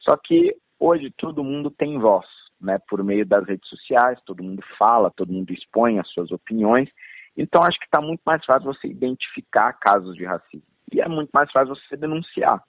Só 0.00 0.16
que 0.16 0.54
hoje 0.78 1.12
todo 1.16 1.42
mundo 1.42 1.70
tem 1.70 1.98
voz, 1.98 2.26
né? 2.60 2.78
Por 2.88 3.02
meio 3.02 3.26
das 3.26 3.44
redes 3.46 3.68
sociais, 3.68 4.20
todo 4.26 4.44
mundo 4.44 4.62
fala, 4.78 5.10
todo 5.10 5.32
mundo 5.32 5.52
expõe 5.52 5.98
as 5.98 6.08
suas 6.10 6.30
opiniões 6.30 6.88
então, 7.36 7.62
acho 7.62 7.78
que 7.78 7.86
está 7.86 8.00
muito 8.00 8.20
mais 8.26 8.44
fácil 8.44 8.72
você 8.72 8.88
identificar 8.88 9.72
casos 9.74 10.14
de 10.14 10.24
racismo. 10.24 10.66
E 10.92 11.00
é 11.00 11.08
muito 11.08 11.30
mais 11.32 11.50
fácil 11.50 11.74
você 11.74 11.96
denunciar. 11.96 12.62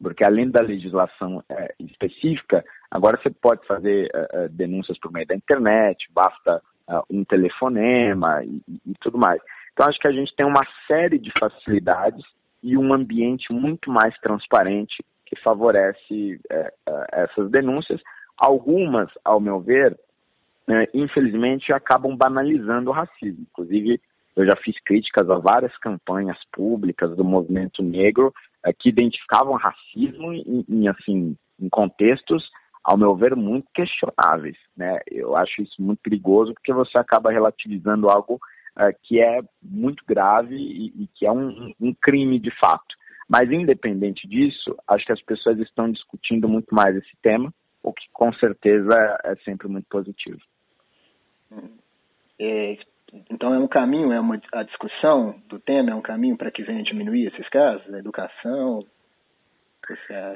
Porque 0.00 0.24
além 0.24 0.48
da 0.50 0.62
legislação 0.62 1.42
é, 1.48 1.74
específica, 1.80 2.64
agora 2.90 3.20
você 3.20 3.30
pode 3.30 3.66
fazer 3.66 4.08
é, 4.14 4.28
é 4.32 4.48
denúncias 4.48 4.98
por 4.98 5.12
meio 5.12 5.26
da 5.26 5.34
internet, 5.34 6.06
basta 6.12 6.62
é, 6.88 7.00
um 7.10 7.24
telefonema 7.24 8.42
e, 8.44 8.62
e 8.86 8.94
tudo 9.00 9.18
mais. 9.18 9.40
Então, 9.72 9.86
acho 9.86 9.98
que 9.98 10.08
a 10.08 10.12
gente 10.12 10.34
tem 10.34 10.46
uma 10.46 10.66
série 10.86 11.18
de 11.18 11.30
facilidades 11.38 12.24
e 12.62 12.76
um 12.76 12.92
ambiente 12.92 13.52
muito 13.52 13.90
mais 13.90 14.16
transparente 14.18 15.04
que 15.26 15.36
favorece 15.40 16.40
é, 16.50 16.72
é, 16.88 17.06
essas 17.24 17.50
denúncias. 17.50 18.00
Algumas, 18.36 19.10
ao 19.24 19.40
meu 19.40 19.60
ver, 19.60 19.98
né, 20.68 20.86
infelizmente, 20.92 21.72
acabam 21.72 22.14
banalizando 22.14 22.90
o 22.90 22.92
racismo. 22.92 23.46
Inclusive, 23.50 23.98
eu 24.36 24.46
já 24.46 24.54
fiz 24.56 24.78
críticas 24.84 25.28
a 25.30 25.38
várias 25.38 25.74
campanhas 25.78 26.36
públicas 26.52 27.16
do 27.16 27.24
movimento 27.24 27.82
negro 27.82 28.32
é, 28.64 28.70
que 28.72 28.90
identificavam 28.90 29.54
racismo 29.54 30.30
em, 30.34 30.64
em, 30.68 30.86
assim, 30.86 31.34
em 31.58 31.68
contextos, 31.70 32.46
ao 32.84 32.98
meu 32.98 33.16
ver, 33.16 33.34
muito 33.34 33.66
questionáveis. 33.74 34.58
Né? 34.76 34.98
Eu 35.10 35.34
acho 35.34 35.62
isso 35.62 35.80
muito 35.80 36.00
perigoso 36.02 36.52
porque 36.52 36.72
você 36.72 36.98
acaba 36.98 37.32
relativizando 37.32 38.10
algo 38.10 38.38
é, 38.78 38.92
que 38.92 39.20
é 39.20 39.40
muito 39.62 40.04
grave 40.06 40.54
e, 40.54 41.02
e 41.02 41.08
que 41.14 41.26
é 41.26 41.32
um, 41.32 41.72
um 41.80 41.94
crime 41.94 42.38
de 42.38 42.50
fato. 42.60 42.94
Mas, 43.26 43.50
independente 43.50 44.28
disso, 44.28 44.76
acho 44.86 45.06
que 45.06 45.12
as 45.12 45.22
pessoas 45.22 45.58
estão 45.58 45.90
discutindo 45.90 46.46
muito 46.46 46.74
mais 46.74 46.94
esse 46.94 47.16
tema, 47.22 47.52
o 47.82 47.92
que 47.92 48.06
com 48.12 48.32
certeza 48.34 49.18
é 49.24 49.34
sempre 49.44 49.66
muito 49.68 49.86
positivo. 49.88 50.40
É, 52.38 52.78
então 53.30 53.54
é 53.54 53.58
um 53.58 53.68
caminho, 53.68 54.12
é 54.12 54.20
uma 54.20 54.40
a 54.52 54.62
discussão 54.62 55.34
do 55.48 55.58
tema 55.58 55.90
é 55.90 55.94
um 55.94 56.02
caminho 56.02 56.36
para 56.36 56.50
que 56.50 56.62
venha 56.62 56.82
diminuir 56.82 57.26
esses 57.26 57.48
casos, 57.48 57.92
a 57.92 57.98
educação. 57.98 58.84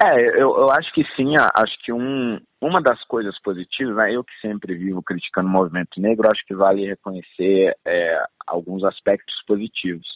É, 0.03 0.43
eu, 0.43 0.57
eu 0.57 0.71
acho 0.71 0.91
que 0.95 1.05
sim, 1.15 1.35
acho 1.55 1.77
que 1.85 1.93
um, 1.93 2.41
uma 2.61 2.81
das 2.81 3.03
coisas 3.05 3.39
positivas, 3.43 3.97
né, 3.97 4.15
eu 4.15 4.25
que 4.25 4.33
sempre 4.41 4.75
vivo 4.75 5.03
criticando 5.03 5.49
o 5.49 5.53
movimento 5.53 6.01
negro, 6.01 6.27
acho 6.33 6.43
que 6.47 6.55
vale 6.55 6.87
reconhecer 6.87 7.77
é, 7.85 8.25
alguns 8.47 8.83
aspectos 8.83 9.35
positivos. 9.47 10.07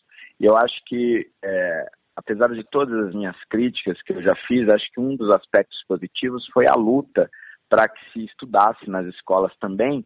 E 0.40 0.46
eu 0.46 0.56
acho 0.56 0.82
que, 0.86 1.28
é, 1.44 1.86
apesar 2.16 2.48
de 2.48 2.64
todas 2.64 3.08
as 3.08 3.14
minhas 3.14 3.36
críticas 3.50 4.00
que 4.02 4.14
eu 4.14 4.22
já 4.22 4.34
fiz, 4.48 4.66
acho 4.70 4.90
que 4.92 5.00
um 5.00 5.16
dos 5.16 5.30
aspectos 5.30 5.84
positivos 5.86 6.46
foi 6.52 6.66
a 6.66 6.74
luta 6.74 7.28
para 7.68 7.88
que 7.88 8.12
se 8.12 8.24
estudasse 8.24 8.88
nas 8.88 9.06
escolas 9.06 9.54
também 9.58 10.02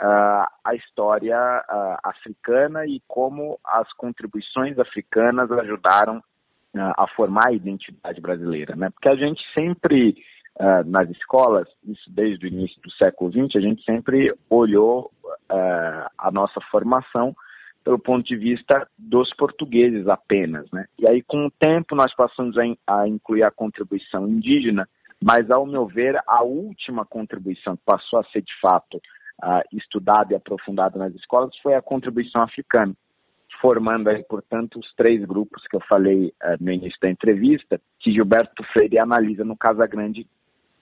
uh, 0.00 0.46
a 0.64 0.74
história 0.74 1.36
uh, 1.36 1.96
africana 2.02 2.86
e 2.86 3.02
como 3.06 3.58
as 3.64 3.92
contribuições 3.94 4.78
africanas 4.78 5.50
ajudaram 5.50 6.18
uh, 6.18 6.92
a 6.96 7.06
formar 7.14 7.48
a 7.48 7.52
identidade 7.52 8.20
brasileira, 8.20 8.74
né? 8.76 8.90
Porque 8.90 9.08
a 9.08 9.16
gente 9.16 9.40
sempre 9.54 10.16
nas 10.86 11.08
escolas, 11.10 11.68
isso 11.84 12.10
desde 12.10 12.44
o 12.44 12.48
início 12.48 12.82
do 12.82 12.90
século 12.94 13.30
XX, 13.30 13.54
a 13.54 13.60
gente 13.60 13.80
sempre 13.84 14.34
olhou 14.50 15.08
a 15.48 16.32
nossa 16.32 16.60
formação 16.68 17.32
pelo 17.84 17.96
ponto 17.96 18.26
de 18.26 18.34
vista 18.36 18.86
dos 18.98 19.32
portugueses 19.36 20.08
apenas, 20.08 20.68
né? 20.72 20.86
E 20.98 21.08
aí, 21.08 21.22
com 21.22 21.46
o 21.46 21.50
tempo, 21.50 21.94
nós 21.94 22.12
passamos 22.14 22.56
a, 22.58 22.62
a, 22.86 23.06
incluir 23.06 23.44
a 23.44 23.52
contribuição 23.52 24.26
indígena, 24.28 24.88
mas, 25.24 25.48
ao 25.50 25.64
meu 25.64 25.86
ver, 25.86 26.20
a 26.26 26.42
última 26.42 27.06
contribuição 27.06 27.76
que 27.76 27.82
passou 27.86 28.18
a 28.18 28.24
ser, 28.24 28.42
de 28.42 28.52
fato, 28.60 29.00
uh, 29.42 29.62
estudado 29.72 30.32
e 30.32 30.36
aprofundado 30.36 30.98
nas 30.98 31.14
escolas 31.14 31.56
foi 31.62 31.74
a 31.74 31.82
contribuição 31.82 32.42
africana, 32.42 32.94
formando 33.60 34.08
aí, 34.08 34.22
portanto, 34.24 34.78
os 34.78 34.94
três 34.94 35.24
grupos 35.24 35.66
que 35.66 35.76
eu 35.76 35.80
falei 35.88 36.32
uh, 36.42 36.56
no 36.60 36.72
início 36.72 36.98
da 37.00 37.10
entrevista, 37.10 37.80
que 37.98 38.12
Gilberto 38.12 38.62
Freire 38.72 38.98
analisa 38.98 39.44
no 39.44 39.56
Casa 39.56 39.86
Grande 39.86 40.26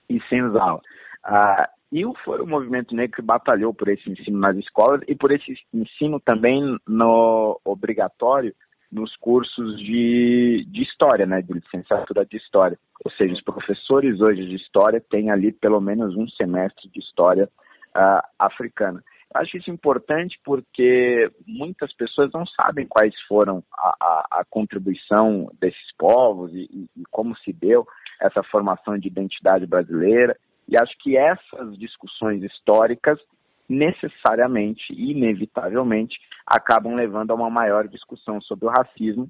e 0.09 0.21
Senzala. 0.29 0.81
Uh, 1.25 1.77
e 1.91 2.03
foi 2.25 2.41
o 2.41 2.47
movimento 2.47 2.93
negro 2.93 3.15
que 3.15 3.21
batalhou 3.21 3.73
por 3.73 3.87
esse 3.87 4.09
ensino 4.09 4.37
nas 4.39 4.57
escolas 4.57 5.01
e 5.07 5.15
por 5.15 5.31
esse 5.31 5.57
ensino 5.73 6.19
também 6.19 6.77
no 6.85 7.59
obrigatório 7.63 8.53
nos 8.91 9.15
cursos 9.17 9.77
de, 9.79 10.65
de 10.69 10.83
história, 10.83 11.25
né, 11.25 11.41
de 11.41 11.53
licenciatura 11.53 12.25
de 12.25 12.37
história. 12.37 12.77
Ou 13.03 13.11
seja, 13.11 13.33
os 13.33 13.41
professores 13.41 14.19
hoje 14.19 14.45
de 14.45 14.55
história 14.55 15.03
têm 15.09 15.29
ali 15.29 15.51
pelo 15.51 15.79
menos 15.79 16.15
um 16.15 16.27
semestre 16.29 16.89
de 16.89 16.99
história 16.99 17.49
uh, 17.95 18.21
africana. 18.39 19.03
Eu 19.33 19.41
acho 19.41 19.57
isso 19.57 19.69
importante 19.69 20.39
porque 20.43 21.29
muitas 21.45 21.93
pessoas 21.93 22.31
não 22.33 22.45
sabem 22.45 22.87
quais 22.87 23.13
foram 23.27 23.63
a, 23.73 23.95
a, 23.99 24.27
a 24.39 24.45
contribuição 24.49 25.51
desses 25.59 25.95
povos 25.97 26.53
e, 26.53 26.89
e, 26.95 27.03
como 27.11 27.35
se 27.37 27.51
deu 27.51 27.85
essa 28.21 28.41
formação 28.43 28.97
de 28.97 29.07
identidade 29.07 29.65
brasileira. 29.65 30.35
E 30.67 30.75
acho 30.81 30.97
que 30.99 31.17
essas 31.17 31.77
discussões 31.77 32.41
históricas 32.43 33.19
necessariamente 33.69 34.93
e 34.93 35.11
inevitavelmente 35.11 36.17
acabam 36.45 36.95
levando 36.95 37.31
a 37.31 37.35
uma 37.35 37.49
maior 37.49 37.87
discussão 37.87 38.39
sobre 38.41 38.65
o 38.65 38.69
racismo, 38.69 39.29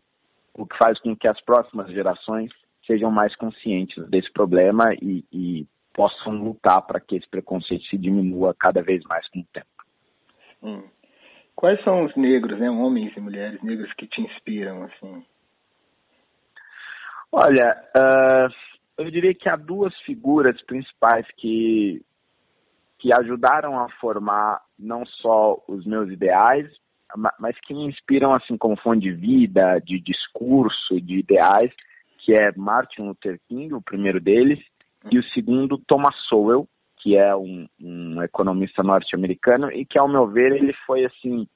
o 0.54 0.66
que 0.66 0.78
faz 0.78 1.00
com 1.00 1.16
que 1.16 1.28
as 1.28 1.42
próximas 1.42 1.92
gerações 1.92 2.52
sejam 2.86 3.12
mais 3.12 3.36
conscientes 3.36 4.08
desse 4.10 4.32
problema 4.32 4.94
e, 5.02 5.26
e 5.32 5.68
possam 5.98 6.34
lutar 6.34 6.84
para 6.84 7.00
que 7.00 7.16
esse 7.16 7.28
preconceito 7.28 7.84
se 7.86 7.98
diminua 7.98 8.56
cada 8.58 8.84
vez 8.84 9.04
mais 9.06 9.28
com 9.30 9.40
o 9.40 9.46
tempo. 9.52 9.68
Hum. 10.62 10.84
Quais 11.56 11.84
são 11.84 12.06
os 12.06 12.16
negros, 12.16 12.60
né, 12.60 12.70
homens 12.70 13.18
e 13.18 13.20
mulheres 13.20 13.62
negras 13.64 13.92
que 13.94 14.06
te 14.06 14.22
inspiram 14.22 14.84
assim? 14.84 15.26
Olha, 17.32 17.84
uh, 17.98 18.54
eu 19.00 19.10
diria 19.10 19.34
que 19.34 19.50
há 19.50 19.56
duas 19.56 19.94
figuras 20.02 20.62
principais 20.64 21.26
que 21.36 22.02
que 23.00 23.12
ajudaram 23.14 23.80
a 23.80 23.90
formar 24.00 24.60
não 24.78 25.06
só 25.06 25.62
os 25.68 25.86
meus 25.86 26.10
ideais, 26.12 26.68
mas 27.40 27.56
que 27.60 27.72
me 27.74 27.86
inspiram 27.86 28.34
assim 28.34 28.58
como 28.58 28.76
fonte 28.78 29.02
de 29.02 29.12
vida, 29.12 29.80
de 29.80 30.00
discurso, 30.00 31.00
de 31.00 31.20
ideais, 31.20 31.72
que 32.18 32.34
é 32.34 32.52
Martin 32.56 33.04
Luther 33.04 33.40
King, 33.48 33.72
o 33.76 33.82
primeiro 33.82 34.20
deles, 34.20 34.60
e 35.12 35.20
o 35.20 35.24
segundo 35.34 35.78
Thomas 35.78 36.16
Sowell, 36.28 36.68
que 36.98 37.16
é 37.16 37.36
um, 37.36 37.68
um 37.80 38.22
economista 38.22 38.84
norte-americano 38.84 39.72
e 39.72 39.86
que, 39.86 39.98
ao 39.98 40.08
meu 40.08 40.28
ver, 40.28 40.52
ele 40.54 40.74
foi 40.86 41.06
assim 41.06 41.48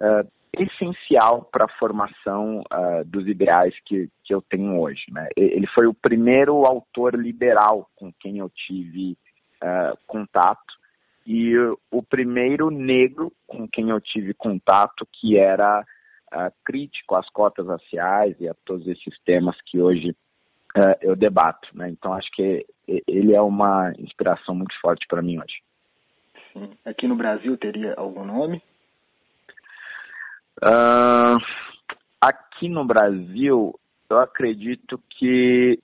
uh, 0.00 0.28
essencial 0.52 1.48
para 1.50 1.64
a 1.64 1.78
formação 1.78 2.60
uh, 2.60 3.04
dos 3.04 3.26
ideais 3.26 3.74
que, 3.84 4.08
que 4.24 4.34
eu 4.34 4.42
tenho 4.42 4.78
hoje. 4.78 5.02
Né? 5.10 5.28
Ele 5.36 5.66
foi 5.68 5.86
o 5.86 5.94
primeiro 5.94 6.64
autor 6.64 7.16
liberal 7.16 7.88
com 7.96 8.12
quem 8.20 8.38
eu 8.38 8.50
tive 8.50 9.16
uh, 9.62 9.96
contato 10.06 10.78
e 11.26 11.54
o 11.90 12.02
primeiro 12.02 12.70
negro 12.70 13.32
com 13.46 13.68
quem 13.68 13.90
eu 13.90 14.00
tive 14.00 14.32
contato 14.34 15.06
que 15.12 15.36
era 15.36 15.84
crítico 16.64 17.16
às 17.16 17.28
cotas 17.28 17.66
raciais 17.66 18.36
e 18.40 18.48
a 18.48 18.54
todos 18.64 18.86
esses 18.86 19.18
temas 19.24 19.56
que 19.66 19.82
hoje 19.82 20.16
uh, 20.76 20.96
eu 21.00 21.16
debato. 21.16 21.68
Né? 21.74 21.90
Então 21.90 22.12
acho 22.12 22.30
que 22.32 22.66
ele 23.06 23.34
é 23.34 23.40
uma 23.40 23.92
inspiração 23.98 24.54
muito 24.54 24.74
forte 24.80 25.06
para 25.06 25.22
mim 25.22 25.38
hoje. 25.38 25.62
Sim. 26.52 26.70
Aqui 26.84 27.06
no 27.06 27.16
Brasil 27.16 27.56
teria 27.56 27.94
algum 27.94 28.24
nome? 28.24 28.62
Uh, 30.62 31.38
aqui 32.20 32.68
no 32.68 32.84
Brasil, 32.84 33.78
eu 34.10 34.18
acredito 34.18 35.00
que 35.10 35.78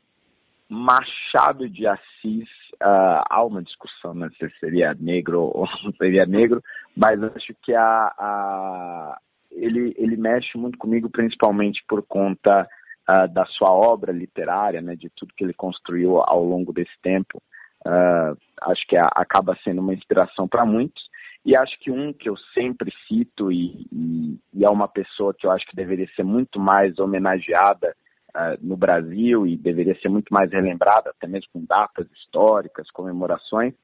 Machado 0.68 1.68
de 1.68 1.86
Assis 1.86 2.48
uh, 2.82 3.22
há 3.30 3.44
uma 3.44 3.62
discussão 3.62 4.12
né, 4.14 4.28
se 4.38 4.50
seria 4.58 4.94
negro 4.94 5.42
ou 5.54 5.66
não 5.84 5.92
seria 5.92 6.26
negro, 6.26 6.62
mas 6.96 7.22
acho 7.22 7.54
que 7.62 7.72
a, 7.74 8.12
a, 8.18 9.18
ele, 9.52 9.94
ele 9.96 10.16
mexe 10.16 10.58
muito 10.58 10.76
comigo, 10.76 11.08
principalmente 11.08 11.82
por 11.88 12.02
conta 12.02 12.68
uh, 13.08 13.28
da 13.32 13.44
sua 13.46 13.70
obra 13.70 14.12
literária, 14.12 14.80
né, 14.80 14.96
de 14.96 15.10
tudo 15.10 15.34
que 15.36 15.44
ele 15.44 15.54
construiu 15.54 16.20
ao 16.20 16.44
longo 16.44 16.72
desse 16.72 16.96
tempo. 17.02 17.42
Uh, 17.86 18.36
acho 18.62 18.86
que 18.88 18.96
a, 18.96 19.06
acaba 19.14 19.56
sendo 19.62 19.80
uma 19.80 19.94
inspiração 19.94 20.48
para 20.48 20.64
muitos. 20.64 21.02
E 21.44 21.56
acho 21.56 21.78
que 21.78 21.92
um 21.92 22.12
que 22.12 22.28
eu 22.28 22.36
sempre 22.52 22.92
cito 23.06 23.52
e, 23.52 23.86
e, 23.92 24.40
e, 24.52 24.64
é 24.64 24.68
uma 24.68 24.88
pessoa 24.88 25.32
que 25.32 25.46
eu 25.46 25.50
acho 25.52 25.64
que 25.66 25.76
deveria 25.76 26.08
ser 26.16 26.24
muito 26.24 26.58
mais 26.58 26.98
homenageada 26.98 27.94
uh, 28.30 28.58
no 28.60 28.76
Brasil 28.76 29.46
e 29.46 29.56
deveria 29.56 29.96
ser 30.00 30.08
muito 30.08 30.34
mais 30.34 30.50
relembrada, 30.50 31.10
até 31.10 31.28
mesmo 31.28 31.48
com 31.52 31.64
datas 31.64 32.10
históricas, 32.10 32.90
comemorações, 32.90 33.74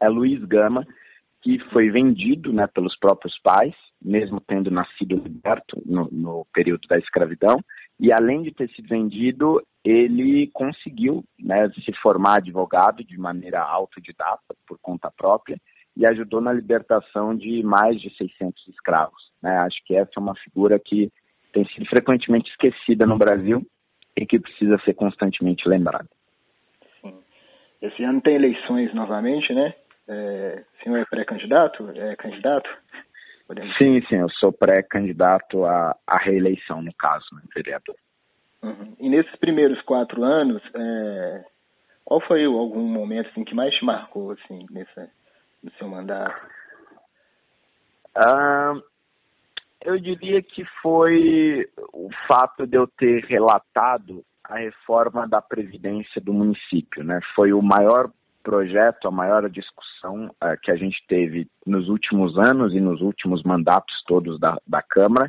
é 0.00 0.08
Luiz 0.08 0.42
Gama, 0.44 0.84
que 1.42 1.58
foi 1.70 1.90
vendido 1.90 2.52
né, 2.52 2.66
pelos 2.66 2.98
próprios 2.98 3.38
pais, 3.40 3.74
mesmo 4.02 4.40
tendo 4.40 4.70
nascido 4.70 5.16
liberto 5.16 5.80
no, 5.86 6.08
no, 6.10 6.46
período 6.52 6.86
da 6.88 6.98
escravidão, 6.98 7.60
e 7.98 8.12
além 8.12 8.42
de 8.42 8.52
ter 8.52 8.68
sido 8.70 8.88
vendido, 8.88 9.62
ele 9.84 10.50
conseguiu 10.52 11.24
né, 11.38 11.70
se 11.70 11.92
formar 12.02 12.38
advogado 12.38 13.04
de 13.04 13.16
maneira 13.18 13.62
autodidata, 13.62 14.54
por 14.66 14.78
conta 14.80 15.10
própria, 15.10 15.56
e 15.96 16.04
ajudou 16.10 16.40
na 16.40 16.52
libertação 16.52 17.34
de 17.34 17.62
mais 17.62 18.00
de 18.00 18.14
600 18.16 18.68
escravos. 18.68 19.30
Né? 19.42 19.56
Acho 19.58 19.82
que 19.84 19.96
essa 19.96 20.10
é 20.16 20.20
uma 20.20 20.34
figura 20.34 20.78
que 20.78 21.10
tem 21.52 21.66
sido 21.68 21.86
frequentemente 21.86 22.50
esquecida 22.50 23.06
no 23.06 23.16
Brasil 23.16 23.66
e 24.14 24.26
que 24.26 24.38
precisa 24.38 24.78
ser 24.84 24.94
constantemente 24.94 25.66
lembrado. 25.66 26.08
Sim. 27.00 27.14
Esse 27.80 28.04
ano 28.04 28.20
tem 28.20 28.34
eleições 28.34 28.92
novamente, 28.94 29.54
né? 29.54 29.74
É, 30.08 30.64
o 30.78 30.82
senhor 30.84 30.98
é 30.98 31.04
pré-candidato? 31.04 31.90
É 31.94 32.14
candidato? 32.16 32.68
Podemos... 33.46 33.76
Sim, 33.76 34.00
sim, 34.08 34.16
eu 34.16 34.30
sou 34.30 34.52
pré-candidato 34.52 35.64
à, 35.64 35.96
à, 36.06 36.18
reeleição, 36.18 36.82
no 36.82 36.92
caso, 36.94 37.26
né, 37.32 37.42
vereador. 37.54 37.96
Uhum. 38.62 38.96
E 38.98 39.08
nesses 39.08 39.34
primeiros 39.36 39.80
quatro 39.82 40.24
anos, 40.24 40.62
é, 40.74 41.44
qual 42.04 42.20
foi 42.20 42.44
algum 42.44 42.82
momento 42.82 43.28
assim, 43.28 43.44
que 43.44 43.54
mais 43.54 43.72
te 43.74 43.84
marcou 43.84 44.32
assim, 44.32 44.66
nessa, 44.70 45.08
no 45.62 45.70
seu 45.72 45.88
mandato? 45.88 46.34
Ah, 48.16 48.74
eu 49.82 50.00
diria 50.00 50.42
que 50.42 50.64
foi 50.82 51.68
o 51.92 52.08
fato 52.26 52.66
de 52.66 52.76
eu 52.76 52.88
ter 52.88 53.24
relatado 53.26 54.24
a 54.42 54.56
reforma 54.56 55.28
da 55.28 55.40
Previdência 55.40 56.20
do 56.20 56.32
município. 56.32 57.04
Né? 57.04 57.20
Foi 57.34 57.52
o 57.52 57.62
maior 57.62 58.10
projeto, 58.46 59.08
a 59.08 59.10
maior 59.10 59.50
discussão 59.50 60.26
uh, 60.26 60.56
que 60.62 60.70
a 60.70 60.76
gente 60.76 61.04
teve 61.08 61.48
nos 61.66 61.88
últimos 61.88 62.38
anos 62.38 62.72
e 62.72 62.80
nos 62.80 63.00
últimos 63.00 63.42
mandatos 63.42 64.04
todos 64.06 64.38
da, 64.38 64.56
da 64.64 64.80
Câmara. 64.80 65.28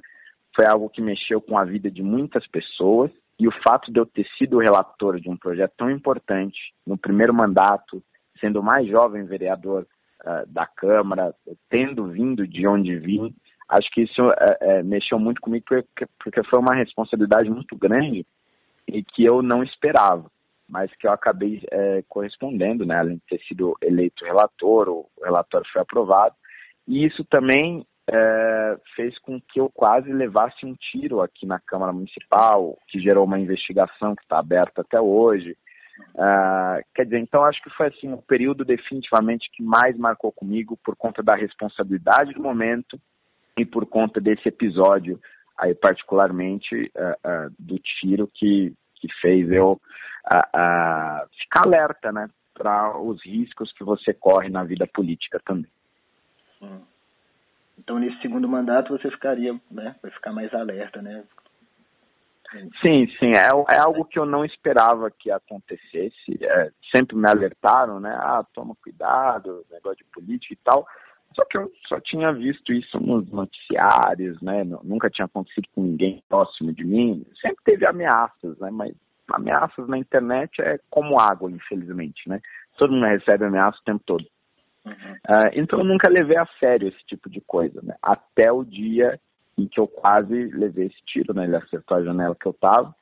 Foi 0.56 0.67
algo 0.67 0.88
que 0.88 1.01
mexeu 1.01 1.41
com 1.41 1.58
a 1.58 1.65
vida 1.65 1.89
de 1.89 2.03
muitas 2.03 2.45
pessoas 2.45 3.10
e 3.39 3.47
o 3.47 3.51
fato 3.67 3.91
de 3.91 3.99
eu 3.99 4.06
ter 4.06 4.27
sido 4.38 4.60
relator 4.60 5.19
de 5.19 5.32
um 5.32 5.36
projeto 5.36 5.73
tão 5.75 5.89
importante 5.89 6.58
no 6.86 6.95
primeiro 6.95 7.34
mandato, 7.34 8.03
sendo 8.39 8.60
o 8.60 8.63
mais 8.63 8.88
jovem 8.88 9.25
vereador 9.25 9.88
uh, 10.23 10.45
da 10.45 10.67
Câmara, 10.67 11.34
tendo 11.71 12.06
vindo 12.10 12.47
de 12.47 12.67
onde 12.67 12.99
vim, 12.99 13.34
acho 13.67 13.89
que 13.93 14.01
isso 14.01 14.21
é, 14.32 14.58
é, 14.62 14.84
mexeu 14.84 15.17
muito 15.17 15.41
comigo 15.41 15.65
porque, 15.67 16.06
porque 16.23 16.43
foi 16.43 16.60
uma 16.60 16.75
responsabilidade 16.75 17.49
muito 17.49 17.75
grande 17.75 18.27
e 18.88 19.03
que 19.03 19.25
eu 19.25 19.41
não 19.41 19.63
esperava, 19.63 20.30
mas 20.67 20.93
que 20.95 21.08
eu 21.08 21.12
acabei 21.12 21.63
é, 21.71 22.03
correspondendo, 22.08 22.86
né? 22.86 22.97
Além 22.97 23.15
de 23.15 23.23
ter 23.30 23.39
sido 23.47 23.77
eleito 23.82 24.25
relator, 24.25 24.89
o 24.89 25.08
relatório 25.23 25.67
foi 25.71 25.82
aprovado. 25.82 26.36
E 26.88 27.06
isso 27.06 27.23
também 27.25 27.86
é, 28.10 28.77
fez 28.95 29.17
com 29.19 29.39
que 29.39 29.60
eu 29.60 29.69
quase 29.69 30.12
levasse 30.12 30.65
um 30.65 30.73
tiro 30.75 31.21
aqui 31.21 31.45
na 31.45 31.60
Câmara 31.60 31.91
Municipal, 31.91 32.77
que 32.88 32.99
gerou 32.99 33.25
uma 33.25 33.39
investigação 33.39 34.15
que 34.15 34.23
está 34.23 34.39
aberta 34.39 34.82
até 34.82 34.99
hoje. 34.99 35.58
Uh, 36.13 36.84
quer 36.93 37.06
dizer, 37.06 37.19
então 37.19 37.43
acho 37.43 37.62
que 37.62 37.71
foi 37.71 37.88
assim 37.88 38.13
o 38.13 38.21
período 38.21 38.63
definitivamente 38.63 39.49
que 39.51 39.63
mais 39.63 39.97
marcou 39.97 40.32
comigo 40.32 40.77
por 40.84 40.95
conta 40.95 41.23
da 41.23 41.34
responsabilidade 41.34 42.34
do 42.34 42.41
momento 42.41 42.99
e 43.58 43.65
por 43.65 43.86
conta 43.88 44.21
desse 44.21 44.47
episódio 44.47 45.19
aí 45.58 45.73
particularmente 45.73 46.91
uh, 46.95 47.47
uh, 47.47 47.56
do 47.58 47.80
tiro 47.80 48.30
que, 48.32 48.73
que 48.95 49.08
fez 49.19 49.51
eu 49.51 49.82
uh, 50.36 51.30
ficar 51.40 51.63
alerta, 51.66 52.12
né, 52.12 52.30
para 52.54 52.98
os 52.98 53.24
riscos 53.24 53.72
que 53.74 53.84
você 53.84 54.13
corre 54.13 54.50
na 54.50 54.63
vida 54.63 54.88
política 54.88 55.40
também. 55.46 55.72
Hum. 56.62 56.82
Então 57.78 58.00
nesse 58.00 58.20
segundo 58.22 58.48
mandato 58.48 58.98
você 58.98 59.10
ficaria, 59.12 59.54
né, 59.70 59.96
vai 60.02 60.12
ficar 60.12 60.34
mais 60.34 60.54
alerta, 60.54 61.02
né? 61.02 61.24
Sim, 62.82 63.08
sim, 63.20 63.32
é, 63.36 63.76
é 63.76 63.80
algo 63.80 64.06
que 64.06 64.18
eu 64.18 64.26
não 64.26 64.46
esperava 64.46 65.12
que 65.12 65.30
acontecesse. 65.30 66.40
É, 66.42 66.72
sempre 66.96 67.16
me 67.18 67.30
alertaram, 67.30 68.00
né? 68.00 68.16
Ah, 68.18 68.46
toma 68.54 68.74
cuidado, 68.82 69.66
negócio 69.70 69.98
de 69.98 70.06
política 70.06 70.54
e 70.54 70.58
tal. 70.63 70.88
Só 71.36 71.44
que 71.46 71.58
eu 71.58 71.72
só 71.88 72.00
tinha 72.00 72.32
visto 72.32 72.72
isso 72.72 73.00
nos 73.00 73.30
noticiários, 73.30 74.42
né? 74.42 74.63
Nunca 74.82 75.10
tinha 75.10 75.26
acontecido 75.26 75.68
com 75.76 75.84
ninguém 75.84 76.24
próximo 76.30 76.74
de 76.74 76.86
mim. 76.86 77.26
Sempre 77.42 77.63
teve 77.66 77.86
ameaças, 77.86 78.58
né? 78.60 78.72
Mas 78.72 78.96
ameaças 79.32 79.88
na 79.88 79.98
internet 79.98 80.62
é 80.62 80.80
como 80.90 81.20
água, 81.20 81.50
infelizmente, 81.52 82.28
né? 82.28 82.42
Todo 82.78 82.94
mundo 82.94 83.06
recebe 83.06 83.46
ameaça 83.46 83.78
o 83.80 83.84
tempo 83.84 84.04
todo. 84.06 84.26
Uhum. 84.86 84.94
Uh, 84.94 85.50
então 85.54 85.80
eu 85.80 85.86
nunca 85.86 86.10
levei 86.10 86.38
a 86.38 86.48
sério 86.60 86.88
esse 86.88 87.04
tipo 87.06 87.30
de 87.30 87.42
coisa, 87.42 87.82
né? 87.82 87.96
Até 88.02 88.52
o 88.52 88.63
dia 88.63 89.20
em 89.58 89.68
que 89.68 89.80
eu 89.80 89.88
quase 89.88 90.34
levei 90.52 90.88
esse 90.88 91.02
tiro, 91.06 91.34
né? 91.34 91.46
Ele 91.46 91.56
acertou 91.56 91.98
a 91.98 92.04
janela 92.04 92.36
que 92.36 92.46
eu 92.46 92.54
tava. 92.54 92.96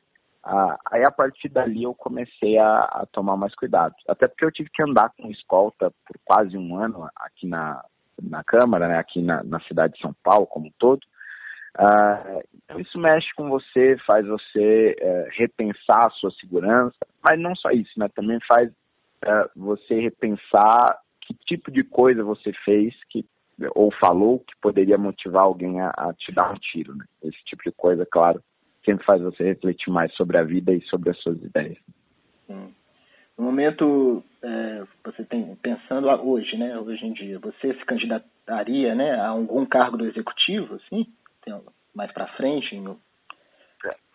Uh, 0.46 0.78
aí 0.92 1.04
a 1.04 1.12
partir 1.12 1.50
dali 1.50 1.84
eu 1.84 1.94
comecei 1.94 2.58
a, 2.58 2.80
a, 2.84 3.06
tomar 3.12 3.36
mais 3.36 3.54
cuidado. 3.56 3.96
Até 4.08 4.28
porque 4.28 4.46
eu 4.46 4.52
tive 4.52 4.70
que 4.70 4.84
andar 4.84 5.12
com 5.18 5.30
escolta 5.30 5.92
por 6.06 6.20
quase 6.24 6.58
um 6.58 6.78
ano 6.78 7.10
aqui 7.16 7.48
na, 7.48 7.84
na 8.22 8.44
Câmara, 8.44 8.88
né? 8.88 8.98
Aqui 8.98 9.22
na, 9.22 9.44
na 9.44 9.60
cidade 9.62 9.94
de 9.94 10.02
São 10.02 10.16
Paulo 10.24 10.48
como 10.48 10.68
um 10.68 10.74
todo. 10.78 11.02
Uh, 11.78 12.42
então 12.64 12.80
isso 12.80 12.98
mexe 12.98 13.28
com 13.36 13.50
você, 13.50 13.98
faz 14.06 14.26
você 14.26 14.96
uh, 15.02 15.28
repensar 15.38 16.08
a 16.08 16.10
sua 16.12 16.32
segurança, 16.32 16.96
mas 17.22 17.40
não 17.40 17.54
só 17.56 17.70
isso, 17.70 17.92
né? 17.98 18.08
Também 18.16 18.40
faz 18.48 18.70
uh, 18.70 19.50
você 19.56 20.00
repensar 20.00 20.98
que 21.22 21.34
tipo 21.46 21.70
de 21.70 21.84
coisa 21.84 22.24
você 22.24 22.54
fez 22.64 22.94
que 23.10 23.26
ou 23.74 23.92
falou 23.94 24.40
que 24.40 24.54
poderia 24.62 24.98
motivar 24.98 25.46
alguém 25.46 25.80
a, 25.80 25.90
a 25.90 26.14
te 26.14 26.32
dar 26.32 26.52
um 26.52 26.56
tiro, 26.56 26.96
né? 26.96 27.06
Esse 27.24 27.44
tipo 27.46 27.64
de 27.64 27.72
coisa, 27.72 28.06
claro, 28.06 28.42
sempre 28.84 29.06
faz 29.06 29.22
você 29.22 29.44
refletir 29.44 29.92
mais 29.92 30.14
sobre 30.14 30.38
a 30.38 30.44
vida 30.44 30.74
e 30.74 30.82
sobre 30.84 31.10
as 31.10 31.18
suas 31.20 31.42
ideias. 31.42 31.78
Sim. 32.48 32.74
No 33.38 33.44
momento, 33.44 34.24
é, 34.42 34.84
você 35.04 35.26
tem 35.26 35.56
pensando 35.56 36.08
hoje, 36.08 36.56
né? 36.58 36.78
Hoje 36.80 37.06
em 37.06 37.14
dia, 37.14 37.40
você 37.40 37.74
se 37.74 37.86
candidataria, 37.86 38.96
né, 38.96 39.12
a 39.16 39.30
algum 39.30 39.66
cargo 39.66 39.98
do 39.98 40.06
executivo, 40.06 40.76
assim? 40.76 41.06
Mais 41.94 42.12
para 42.12 42.28
frente 42.36 42.80
no 42.80 43.00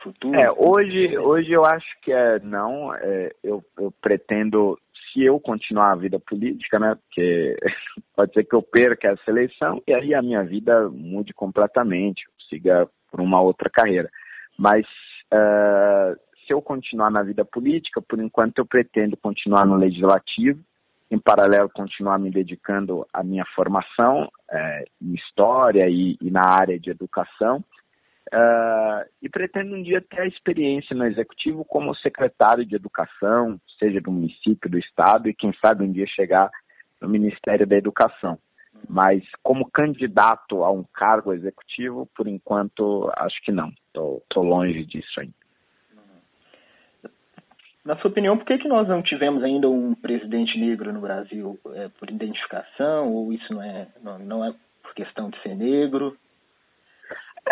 futuro? 0.03 0.38
É, 0.38 0.51
hoje, 0.53 1.16
hoje 1.19 1.53
eu 1.53 1.64
acho 1.64 2.01
que 2.03 2.12
é 2.12 2.38
não. 2.40 2.95
É, 2.95 3.31
eu, 3.43 3.64
eu 3.79 3.93
pretendo, 4.01 4.79
se 5.12 5.23
eu 5.23 5.40
continuar 5.40 5.93
a 5.93 5.97
vida 5.97 6.19
política, 6.21 6.79
né? 6.79 6.95
Porque 6.95 7.57
pode 8.14 8.33
ser 8.33 8.45
que 8.45 8.55
eu 8.55 8.62
perca 8.62 9.09
essa 9.09 9.31
eleição 9.31 9.83
e 9.87 9.95
aí 9.95 10.14
a 10.14 10.23
minha 10.23 10.45
vida 10.45 10.88
mude 10.90 11.33
completamente, 11.33 12.25
siga 12.49 12.88
por 13.11 13.21
uma 13.21 13.40
outra 13.40 13.71
carreira. 13.71 14.11
Mas 14.59 14.85
uh, 15.33 16.19
se 16.47 16.53
eu 16.53 16.61
continuar 16.61 17.11
na 17.11 17.23
vida 17.23 17.45
política, 17.45 18.03
por 18.03 18.21
enquanto 18.21 18.59
eu 18.59 18.66
pretendo 18.66 19.16
continuar 19.16 19.66
no 19.66 19.77
legislativo 19.77 20.61
em 21.11 21.18
paralelo 21.18 21.68
continuar 21.68 22.18
me 22.18 22.31
dedicando 22.31 23.07
à 23.12 23.23
minha 23.23 23.44
formação 23.55 24.31
é, 24.51 24.85
em 25.03 25.14
história 25.14 25.88
e, 25.88 26.16
e, 26.20 26.31
na 26.31 26.42
área 26.46 26.79
de 26.79 26.90
educação 26.90 27.64
uh, 28.33 29.05
e 29.20 29.29
pretendo 29.29 29.75
um 29.75 29.83
dia 29.83 30.01
ter 30.01 30.20
a 30.20 30.27
experiência 30.27 30.94
no 30.94 31.05
executivo 31.05 31.64
como 31.64 31.94
secretário 31.96 32.64
de 32.64 32.77
educação, 32.77 33.61
seja 33.79 34.01
do 34.01 34.12
município, 34.12 34.70
do 34.70 34.79
estado 34.79 35.29
e 35.29 35.35
quem 35.35 35.53
sabe 35.61 35.85
um 35.85 35.92
dia 35.92 36.07
chegar 36.07 36.51
no 37.01 37.09
Ministério 37.09 37.66
da 37.66 37.77
Educação. 37.77 38.38
Mas 38.88 39.23
como 39.42 39.70
candidato 39.70 40.62
a 40.62 40.70
um 40.70 40.85
cargo 40.94 41.33
executivo, 41.33 42.09
por 42.14 42.27
enquanto, 42.29 43.11
acho 43.16 43.42
que 43.42 43.53
não. 43.53 43.73
Estou 43.88 44.44
longe 44.44 44.85
disso 44.85 45.20
ainda. 45.20 45.39
Na 47.90 47.96
sua 47.96 48.09
opinião, 48.09 48.38
por 48.38 48.46
que, 48.46 48.57
que 48.57 48.68
nós 48.68 48.87
não 48.87 49.03
tivemos 49.03 49.42
ainda 49.42 49.68
um 49.68 49.96
presidente 49.96 50.57
negro 50.57 50.92
no 50.92 51.00
Brasil? 51.00 51.59
É 51.74 51.88
por 51.88 52.09
identificação 52.09 53.12
ou 53.12 53.33
isso 53.33 53.53
não 53.53 53.61
é, 53.61 53.88
não, 54.00 54.18
não 54.20 54.44
é 54.44 54.55
por 54.81 54.94
questão 54.94 55.29
de 55.29 55.42
ser 55.42 55.57
negro? 55.57 56.16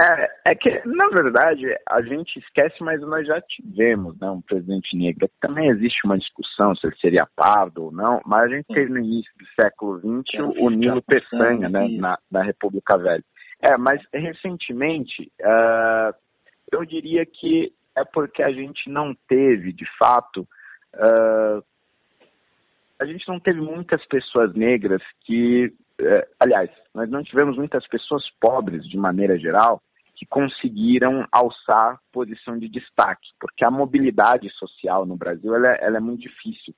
É, 0.00 0.52
é 0.52 0.54
que, 0.54 0.70
na 0.86 1.08
verdade, 1.08 1.66
a 1.90 2.00
gente 2.02 2.38
esquece, 2.38 2.76
mas 2.84 3.00
nós 3.00 3.26
já 3.26 3.40
tivemos 3.40 4.16
né, 4.20 4.30
um 4.30 4.40
presidente 4.40 4.96
negro. 4.96 5.28
Também 5.40 5.70
existe 5.70 6.06
uma 6.06 6.16
discussão 6.16 6.72
se 6.76 6.86
ele 6.86 6.96
seria 7.00 7.26
pardo 7.34 7.86
ou 7.86 7.90
não, 7.90 8.20
mas 8.24 8.44
a 8.44 8.48
gente 8.54 8.66
Sim. 8.66 8.74
teve 8.74 8.92
no 8.92 8.98
início 9.00 9.32
do 9.36 9.46
século 9.60 9.98
XX 9.98 10.38
o, 10.38 10.66
o 10.66 10.70
Nilo 10.70 11.02
Peçanha, 11.02 11.68
né, 11.68 11.88
na, 11.98 12.16
na 12.30 12.44
República 12.44 12.96
Velha. 12.96 13.24
É, 13.60 13.76
mas 13.76 14.00
recentemente, 14.14 15.32
uh, 15.40 16.14
eu 16.70 16.84
diria 16.84 17.26
que 17.26 17.72
é 17.98 18.04
porque 18.04 18.42
a 18.42 18.52
gente 18.52 18.88
não 18.88 19.14
teve, 19.28 19.72
de 19.72 19.86
fato, 19.98 20.46
uh, 20.94 21.62
a 22.98 23.04
gente 23.04 23.26
não 23.28 23.38
teve 23.38 23.60
muitas 23.60 24.04
pessoas 24.06 24.54
negras 24.54 25.02
que, 25.24 25.66
uh, 26.00 26.26
aliás, 26.38 26.70
nós 26.94 27.08
não 27.10 27.22
tivemos 27.22 27.56
muitas 27.56 27.86
pessoas 27.88 28.22
pobres, 28.40 28.88
de 28.88 28.96
maneira 28.96 29.38
geral, 29.38 29.82
que 30.14 30.26
conseguiram 30.26 31.26
alçar 31.30 32.00
posição 32.12 32.58
de 32.58 32.68
destaque, 32.68 33.28
porque 33.38 33.64
a 33.64 33.70
mobilidade 33.70 34.50
social 34.50 35.06
no 35.06 35.16
Brasil 35.16 35.54
ela, 35.54 35.74
é, 35.74 35.78
ela 35.84 35.96
é 35.98 36.00
muito 36.00 36.22
difícil. 36.22 36.74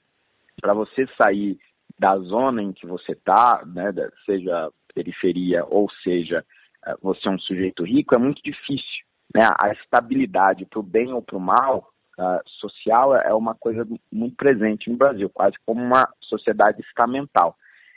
Para 0.60 0.74
você 0.74 1.06
sair 1.16 1.58
da 1.98 2.18
zona 2.18 2.62
em 2.62 2.72
que 2.72 2.86
você 2.86 3.12
está, 3.12 3.62
né, 3.66 3.92
seja 4.26 4.70
periferia 4.94 5.64
ou 5.64 5.88
seja 6.02 6.44
uh, 6.86 6.98
você 7.02 7.28
é 7.28 7.30
um 7.30 7.38
sujeito 7.38 7.84
rico, 7.84 8.14
é 8.14 8.18
muito 8.18 8.42
difícil 8.42 9.09
né, 9.34 9.48
a 9.62 9.72
estabilidade 9.72 10.66
para 10.66 10.80
o 10.80 10.82
bem 10.82 11.12
ou 11.12 11.22
para 11.22 11.36
o 11.36 11.40
mal 11.40 11.88
uh, 12.18 12.40
social 12.60 13.14
é 13.16 13.34
uma 13.34 13.54
coisa 13.54 13.86
muito 14.12 14.36
presente 14.36 14.90
no 14.90 14.96
Brasil, 14.96 15.30
quase 15.30 15.56
como 15.64 15.82
uma 15.82 16.08
sociedade 16.20 16.80
estamental. 16.82 17.56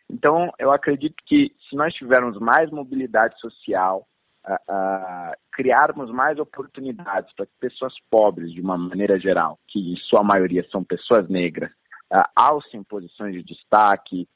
Então, 0.10 0.52
eu 0.60 0.72
acredito 0.72 1.16
que 1.26 1.52
se 1.70 1.76
nós 1.76 1.94
tivermos 1.94 2.38
mais 2.40 2.70
mobilidade 2.70 3.40
social, 3.40 4.06
uh, 4.48 4.54
uh, 4.54 5.34
criarmos 5.52 6.12
mais 6.12 6.38
oportunidades 6.40 7.34
para 7.36 7.46
que 7.46 7.54
pessoas 7.60 7.94
pobres, 8.10 8.52
de 8.52 8.62
uma 8.62 8.78
maneira 8.78 9.20
geral, 9.20 9.58
que 9.68 9.94
em 9.94 9.96
sua 9.98 10.24
maioria 10.24 10.66
são 10.72 10.84
pessoas 10.84 11.28
negras, 11.30 11.72
uh, 12.14 12.24
alcem 12.36 12.84
posições 12.84 13.34
de 13.34 13.44
destaque 13.44 14.28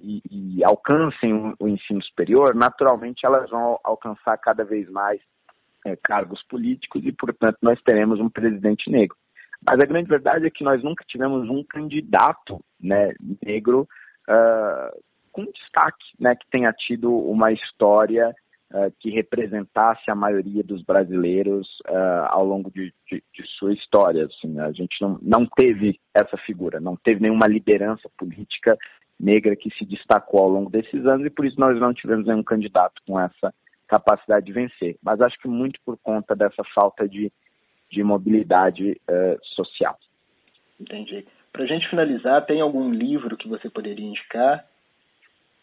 e, 0.00 0.22
e, 0.30 0.64
alcancem 0.64 1.34
o, 1.34 1.54
o 1.60 1.68
ensino 1.68 2.02
superior, 2.04 2.54
naturalmente 2.54 3.26
elas 3.26 3.50
vão 3.50 3.78
alcançar 3.84 4.38
cada 4.38 4.64
vez 4.64 4.88
mais 4.88 5.20
é, 5.84 5.96
cargos 5.96 6.42
políticos 6.48 7.02
e, 7.04 7.12
portanto, 7.12 7.58
nós 7.62 7.80
teremos 7.82 8.18
um 8.20 8.28
presidente 8.28 8.90
negro. 8.90 9.16
Mas 9.66 9.80
a 9.80 9.86
grande 9.86 10.08
verdade 10.08 10.46
é 10.46 10.50
que 10.50 10.64
nós 10.64 10.82
nunca 10.82 11.04
tivemos 11.06 11.48
um 11.48 11.64
candidato 11.64 12.62
né, 12.80 13.12
negro 13.44 13.88
uh, 14.28 15.02
com 15.32 15.44
destaque, 15.46 16.04
né, 16.20 16.34
que 16.36 16.46
tenha 16.50 16.72
tido 16.72 17.10
uma 17.10 17.50
história 17.50 18.34
uh, 18.72 18.92
que 19.00 19.10
representasse 19.10 20.10
a 20.10 20.14
maioria 20.14 20.62
dos 20.62 20.82
brasileiros 20.82 21.66
uh, 21.88 22.26
ao 22.28 22.44
longo 22.44 22.70
de, 22.70 22.92
de, 23.10 23.22
de, 23.32 23.46
sua 23.58 23.72
história. 23.72 24.26
Assim, 24.26 24.58
a 24.60 24.70
gente 24.70 24.96
não, 25.00 25.18
não 25.22 25.46
teve 25.46 25.98
essa 26.14 26.36
figura, 26.38 26.78
não 26.78 26.96
teve 26.96 27.22
nenhuma 27.22 27.46
liderança 27.46 28.08
política 28.18 28.76
negra 29.18 29.56
que 29.56 29.70
se 29.78 29.86
destacou 29.86 30.40
ao 30.40 30.48
longo 30.48 30.70
desses 30.70 31.06
anos 31.06 31.26
e 31.26 31.30
por 31.30 31.46
isso 31.46 31.58
nós 31.58 31.78
não 31.80 31.94
tivemos 31.94 32.26
nenhum 32.26 32.42
candidato 32.42 33.00
com 33.06 33.18
essa 33.18 33.54
capacidade 33.88 34.46
de 34.46 34.52
vencer. 34.52 34.96
Mas 35.02 35.20
acho 35.20 35.38
que 35.38 35.48
muito 35.48 35.80
por 35.84 35.96
conta 35.98 36.34
dessa 36.34 36.62
falta 36.74 37.08
de, 37.08 37.32
de 37.90 38.02
mobilidade 38.02 39.00
uh, 39.08 39.38
social. 39.54 39.98
Entendi. 40.80 41.26
Para 41.52 41.64
a 41.64 41.66
gente 41.66 41.88
finalizar, 41.88 42.44
tem 42.46 42.60
algum 42.60 42.90
livro 42.90 43.36
que 43.36 43.48
você 43.48 43.70
poderia 43.70 44.04
indicar? 44.04 44.64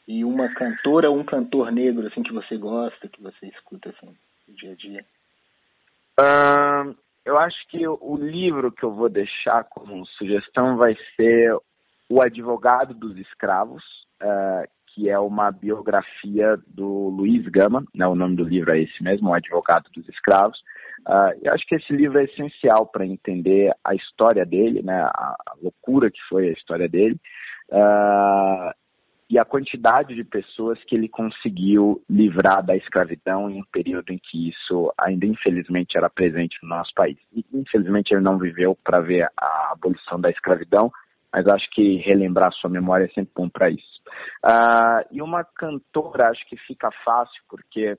E 0.08 0.24
uma 0.24 0.54
cantora 0.54 1.10
ou 1.10 1.18
um 1.18 1.24
cantor 1.24 1.72
negro 1.72 2.08
assim 2.08 2.24
que 2.24 2.34
você 2.34 2.58
gosta, 2.58 3.08
que 3.08 3.22
você 3.22 3.48
escuta 3.48 3.90
assim, 3.90 4.16
no 4.48 4.56
dia 4.56 4.72
a 4.72 4.76
dia? 4.76 5.06
Uh, 6.20 6.96
eu 7.26 7.38
acho 7.38 7.68
que 7.68 7.88
o 7.88 8.16
livro 8.18 8.72
que 8.72 8.84
eu 8.84 8.94
vou 8.94 9.10
deixar 9.10 9.64
como 9.66 10.06
sugestão 10.06 10.78
vai 10.78 10.96
ser 11.16 11.56
O 12.10 12.22
Advogado 12.22 12.94
dos 12.94 13.18
Escravos, 13.18 13.84
uh, 14.22 14.68
que 14.94 15.10
é 15.10 15.18
uma 15.18 15.52
biografia 15.52 16.58
do 16.68 17.10
Luiz 17.10 17.48
Gama, 17.48 17.84
né, 17.94 18.08
o 18.08 18.16
nome 18.16 18.36
do 18.36 18.44
livro 18.44 18.72
é 18.72 18.82
esse 18.82 19.04
mesmo, 19.04 19.30
O 19.30 19.34
Advogado 19.34 19.90
dos 19.94 20.08
Escravos. 20.10 20.60
Uh, 21.08 21.34
eu 21.42 21.54
acho 21.54 21.66
que 21.66 21.76
esse 21.76 21.92
livro 21.94 22.20
é 22.20 22.26
essencial 22.26 22.86
para 22.86 23.06
entender 23.06 23.74
a 23.84 23.96
história 23.96 24.46
dele, 24.46 24.84
né, 24.84 25.02
a, 25.02 25.36
a, 25.48 25.54
loucura 25.62 26.12
que 26.12 26.20
foi 26.30 26.50
a 26.50 26.52
história 26.52 26.88
dele, 26.88 27.20
uh, 27.70 28.72
e 29.30 29.40
a 29.40 29.46
quantidade 29.46 30.14
de 30.14 30.26
pessoas 30.26 30.78
que 30.84 30.94
ele 30.94 31.08
conseguiu 31.08 32.04
livrar 32.10 32.62
da 32.64 32.76
escravidão 32.76 33.50
em 33.50 33.62
um 33.62 33.66
período 33.72 34.12
em 34.12 34.20
que 34.20 34.50
isso 34.50 34.94
ainda 35.00 35.26
infelizmente 35.26 35.98
era 35.98 36.10
presente 36.10 36.58
no 36.62 36.68
nosso 36.68 36.94
país. 36.94 37.18
E, 37.34 37.46
infelizmente 37.54 38.14
ele 38.14 38.22
não 38.22 38.38
viveu 38.38 38.78
para 38.84 39.00
ver 39.00 39.30
a 39.38 39.72
abolição 39.72 40.20
da 40.20 40.30
escravidão, 40.30 40.92
mas 41.34 41.48
acho 41.48 41.70
que 41.72 41.98
relembrar 41.98 42.52
sua 42.54 42.70
memória 42.70 43.06
é 43.06 43.10
sempre 43.10 43.32
bom 43.36 43.50
para 43.50 43.70
isso. 43.70 44.02
Uh, 44.44 45.08
e 45.12 45.22
uma 45.22 45.44
cantora, 45.44 46.30
acho 46.30 46.46
que 46.48 46.58
fica 46.58 46.90
fácil, 47.06 47.42
porque 47.50 47.98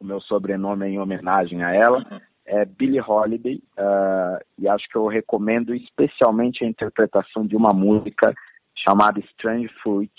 o 0.00 0.04
meu 0.04 0.20
sobrenome 0.20 0.86
é 0.86 0.88
em 0.90 0.98
homenagem 0.98 1.62
a 1.62 1.72
ela, 1.72 1.98
uhum. 1.98 2.20
é 2.44 2.64
Billie 2.64 3.00
Holiday, 3.00 3.62
uh, 3.78 4.44
e 4.58 4.68
acho 4.68 4.88
que 4.88 4.96
eu 4.96 5.06
recomendo 5.06 5.74
especialmente 5.74 6.64
a 6.64 6.68
interpretação 6.68 7.46
de 7.46 7.56
uma 7.56 7.70
música 7.72 8.34
chamada 8.86 9.20
Strange 9.20 9.68
Fruit, 9.82 10.12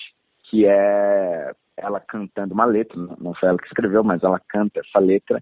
que 0.49 0.65
é 0.65 1.51
ela 1.77 1.99
cantando 1.99 2.53
uma 2.53 2.63
letra, 2.63 2.97
não 3.19 3.33
foi 3.33 3.49
ela 3.49 3.57
que 3.57 3.67
escreveu, 3.67 4.01
mas 4.01 4.23
ela 4.23 4.39
canta 4.47 4.79
essa 4.79 4.99
letra, 4.99 5.39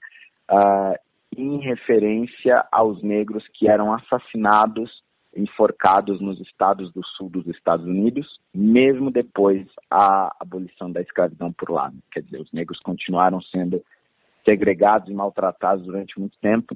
uh, 0.49 0.95
em 1.37 1.59
referência 1.59 2.65
aos 2.71 3.01
negros 3.03 3.47
que 3.53 3.67
eram 3.67 3.93
assassinados 3.93 5.03
enforcados 5.35 6.21
nos 6.21 6.39
estados 6.41 6.91
do 6.93 7.03
sul 7.05 7.29
dos 7.29 7.47
Estados 7.47 7.85
Unidos, 7.85 8.39
mesmo 8.53 9.11
depois 9.11 9.65
a 9.89 10.35
abolição 10.39 10.91
da 10.91 11.01
escravidão 11.01 11.51
por 11.51 11.69
lá. 11.69 11.91
Quer 12.11 12.21
dizer, 12.21 12.41
os 12.41 12.51
negros 12.51 12.79
continuaram 12.79 13.41
sendo 13.41 13.83
segregados 14.47 15.09
e 15.09 15.13
maltratados 15.13 15.85
durante 15.85 16.19
muito 16.19 16.37
tempo. 16.39 16.75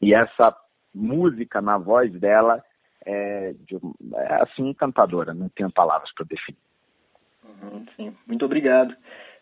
E 0.00 0.14
essa 0.14 0.56
música 0.94 1.60
na 1.60 1.78
voz 1.78 2.12
dela 2.12 2.62
é, 3.04 3.54
de, 3.66 3.76
é 4.14 4.42
assim 4.42 4.68
encantadora, 4.68 5.34
não 5.34 5.48
tenho 5.48 5.70
palavras 5.70 6.12
para 6.14 6.26
definir. 6.26 6.58
Uhum, 7.44 7.86
sim, 7.96 8.16
muito 8.26 8.44
obrigado. 8.44 8.94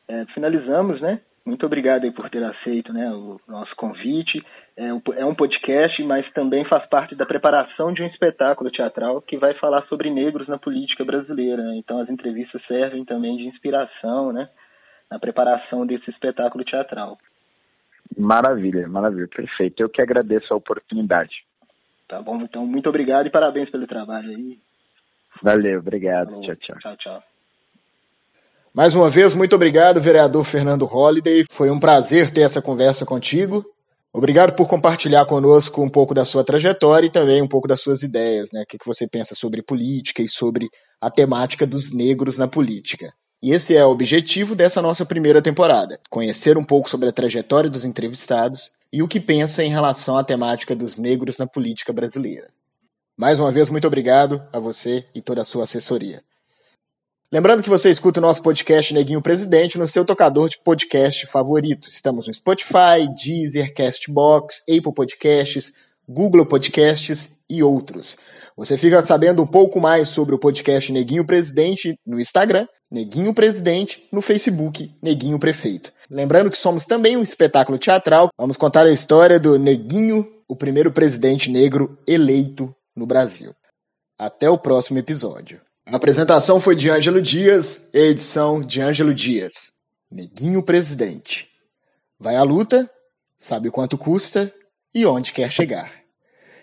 É, 0.09 0.24
finalizamos, 0.26 1.00
né? 1.00 1.20
Muito 1.47 1.64
obrigado 1.64 2.03
aí 2.03 2.11
por 2.11 2.28
ter 2.28 2.42
aceito 2.42 2.92
né, 2.92 3.09
o 3.09 3.40
nosso 3.47 3.74
convite. 3.76 4.44
É, 4.76 4.88
é 4.88 5.24
um 5.24 5.34
podcast, 5.34 6.03
mas 6.03 6.28
também 6.32 6.64
faz 6.64 6.84
parte 6.88 7.14
da 7.14 7.24
preparação 7.24 7.92
de 7.92 8.03
um 8.03 8.07
espetáculo 8.09 8.68
teatral 8.68 9.22
que 9.22 9.38
vai 9.38 9.55
falar 9.55 9.86
sobre 9.86 10.11
negros 10.11 10.49
na 10.49 10.59
política 10.59 11.05
brasileira. 11.05 11.62
Né? 11.62 11.76
Então 11.76 12.01
as 12.01 12.11
entrevistas 12.11 12.61
servem 12.66 13.05
também 13.05 13.36
de 13.36 13.47
inspiração 13.47 14.32
né, 14.32 14.49
na 15.09 15.20
preparação 15.20 15.86
desse 15.86 16.11
espetáculo 16.11 16.64
teatral. 16.64 17.16
Maravilha, 18.18 18.88
maravilha, 18.88 19.28
perfeito. 19.28 19.80
Eu 19.80 19.88
que 19.88 20.03
agradeço 20.03 20.53
a 20.53 20.57
oportunidade. 20.57 21.44
Tá 22.09 22.20
bom, 22.20 22.40
então 22.42 22.66
muito 22.66 22.88
obrigado 22.88 23.26
e 23.28 23.30
parabéns 23.30 23.70
pelo 23.70 23.86
trabalho 23.86 24.30
aí. 24.30 24.59
Valeu, 25.40 25.78
obrigado. 25.78 26.30
Falou. 26.30 26.42
Tchau, 26.42 26.57
tchau. 26.57 26.78
Tchau, 26.80 26.97
tchau. 26.97 27.36
Mais 28.77 28.95
uma 28.95 29.09
vez, 29.09 29.35
muito 29.35 29.57
obrigado, 29.57 30.03
vereador 30.03 30.45
Fernando 30.45 30.85
Holliday. 30.85 31.47
Foi 31.51 31.70
um 31.70 31.81
prazer 31.81 32.31
ter 32.31 32.43
essa 32.43 32.61
conversa 32.61 33.07
contigo. 33.07 33.64
Obrigado 34.12 34.53
por 34.55 34.68
compartilhar 34.68 35.24
conosco 35.24 35.81
um 35.81 35.89
pouco 35.89 36.12
da 36.12 36.27
sua 36.27 36.45
trajetória 36.45 37.07
e 37.07 37.11
também 37.11 37.41
um 37.41 37.49
pouco 37.49 37.66
das 37.66 37.81
suas 37.81 38.03
ideias, 38.03 38.53
né? 38.53 38.64
O 38.64 38.66
que 38.66 38.77
você 38.85 39.09
pensa 39.09 39.35
sobre 39.35 39.62
política 39.62 40.20
e 40.20 40.29
sobre 40.29 40.68
a 41.01 41.11
temática 41.11 41.66
dos 41.66 41.91
negros 41.91 42.37
na 42.37 42.47
política. 42.47 43.14
E 43.43 43.51
esse 43.51 43.74
é 43.74 43.83
o 43.83 43.89
objetivo 43.89 44.55
dessa 44.55 44.83
nossa 44.83 45.07
primeira 45.07 45.41
temporada: 45.41 45.99
conhecer 46.11 46.59
um 46.59 46.64
pouco 46.64 46.91
sobre 46.91 47.09
a 47.09 47.12
trajetória 47.12 47.70
dos 47.70 47.87
entrevistados 47.87 48.72
e 48.93 49.03
o 49.03 49.09
que 49.09 49.18
pensa 49.18 49.64
em 49.64 49.70
relação 49.70 50.18
à 50.18 50.22
temática 50.22 50.77
dos 50.77 50.99
negros 50.99 51.39
na 51.39 51.47
política 51.47 51.95
brasileira. 51.95 52.51
Mais 53.16 53.41
uma 53.41 53.51
vez, 53.51 53.70
muito 53.70 53.87
obrigado 53.87 54.43
a 54.53 54.61
você 54.61 55.07
e 55.14 55.22
toda 55.22 55.41
a 55.41 55.47
sua 55.47 55.64
assessoria. 55.64 56.22
Lembrando 57.33 57.61
que 57.61 57.68
você 57.68 57.91
escuta 57.91 58.20
o 58.20 58.22
nosso 58.22 58.41
podcast 58.41 58.95
Neguinho 58.95 59.20
Presidente 59.20 59.77
no 59.77 59.89
seu 59.89 60.05
tocador 60.05 60.49
de 60.49 60.61
podcast 60.62 61.27
favorito. 61.27 61.89
Estamos 61.89 62.29
no 62.29 62.33
Spotify, 62.33 63.09
Deezer, 63.20 63.74
Castbox, 63.74 64.62
Apple 64.62 64.95
Podcasts, 64.95 65.72
Google 66.09 66.47
Podcasts 66.47 67.41
e 67.51 67.64
outros. 67.64 68.16
Você 68.57 68.79
fica 68.79 69.03
sabendo 69.03 69.43
um 69.43 69.47
pouco 69.47 69.81
mais 69.81 70.07
sobre 70.07 70.37
o 70.37 70.39
podcast 70.39 70.93
Neguinho 70.93 71.27
Presidente 71.27 71.99
no 72.07 72.20
Instagram, 72.20 72.68
Neguinho 72.89 73.35
Presidente, 73.35 74.07
no 74.12 74.22
Facebook, 74.22 74.95
Neguinho 75.03 75.41
Prefeito. 75.41 75.93
Lembrando 76.09 76.49
que 76.49 76.57
somos 76.57 76.85
também 76.85 77.16
um 77.16 77.22
espetáculo 77.24 77.77
teatral. 77.77 78.31
Vamos 78.39 78.57
contar 78.57 78.87
a 78.87 78.93
história 78.93 79.41
do 79.41 79.59
Neguinho, 79.59 80.33
o 80.47 80.55
primeiro 80.55 80.93
presidente 80.93 81.51
negro 81.51 81.99
eleito 82.07 82.72
no 82.95 83.05
Brasil. 83.05 83.53
Até 84.16 84.49
o 84.49 84.57
próximo 84.57 85.01
episódio. 85.01 85.61
A 85.89 85.95
apresentação 85.95 86.61
foi 86.61 86.74
de 86.74 86.91
Ângelo 86.91 87.22
Dias, 87.22 87.87
edição 87.93 88.61
de 88.61 88.80
Ângelo 88.80 89.14
Dias. 89.14 89.72
Neguinho 90.11 90.61
Presidente. 90.61 91.49
Vai 92.18 92.34
à 92.34 92.43
luta, 92.43 92.91
sabe 93.39 93.70
quanto 93.70 93.97
custa 93.97 94.53
e 94.93 95.07
onde 95.07 95.32
quer 95.32 95.49
chegar. 95.49 95.93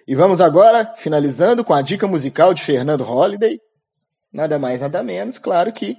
E 0.05 0.13
vamos 0.13 0.41
agora, 0.41 0.93
finalizando 0.97 1.63
com 1.63 1.74
a 1.74 1.82
dica 1.82 2.05
musical 2.05 2.53
de 2.53 2.61
Fernando 2.63 3.05
Holliday. 3.05 3.61
Nada 4.30 4.59
mais, 4.59 4.82
nada 4.82 5.01
menos, 5.01 5.38
claro 5.38 5.71
que 5.71 5.95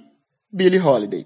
Billie 0.51 0.79
Holiday. 0.79 1.25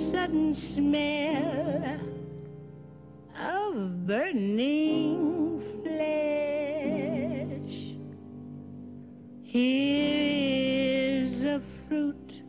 Sudden 0.00 0.54
smell 0.54 2.00
of 3.38 4.06
burning 4.06 5.60
flesh. 5.82 7.96
Here's 9.42 11.44
a 11.44 11.60
fruit 11.60 12.42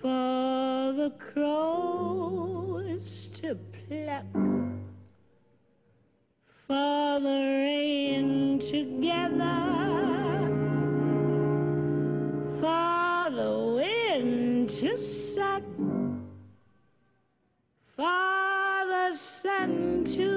for 0.00 0.92
the 0.96 1.12
crows 1.18 3.26
to 3.34 3.56
pluck, 3.56 4.32
for 6.68 7.20
the 7.20 7.40
rain 7.66 8.60
together, 8.60 10.19
for 18.00 18.86
the 18.86 19.12
sun 19.12 20.02
to 20.06 20.28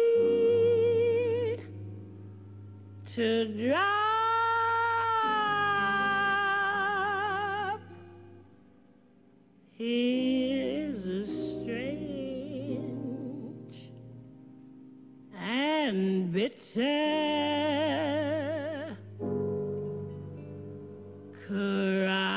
to 3.06 3.46
drop. 3.54 4.10
Here's 9.70 11.06
a 11.06 11.24
strange 11.24 12.58
and 15.32 16.32
bitter 16.32 17.87
cry. 21.48 22.27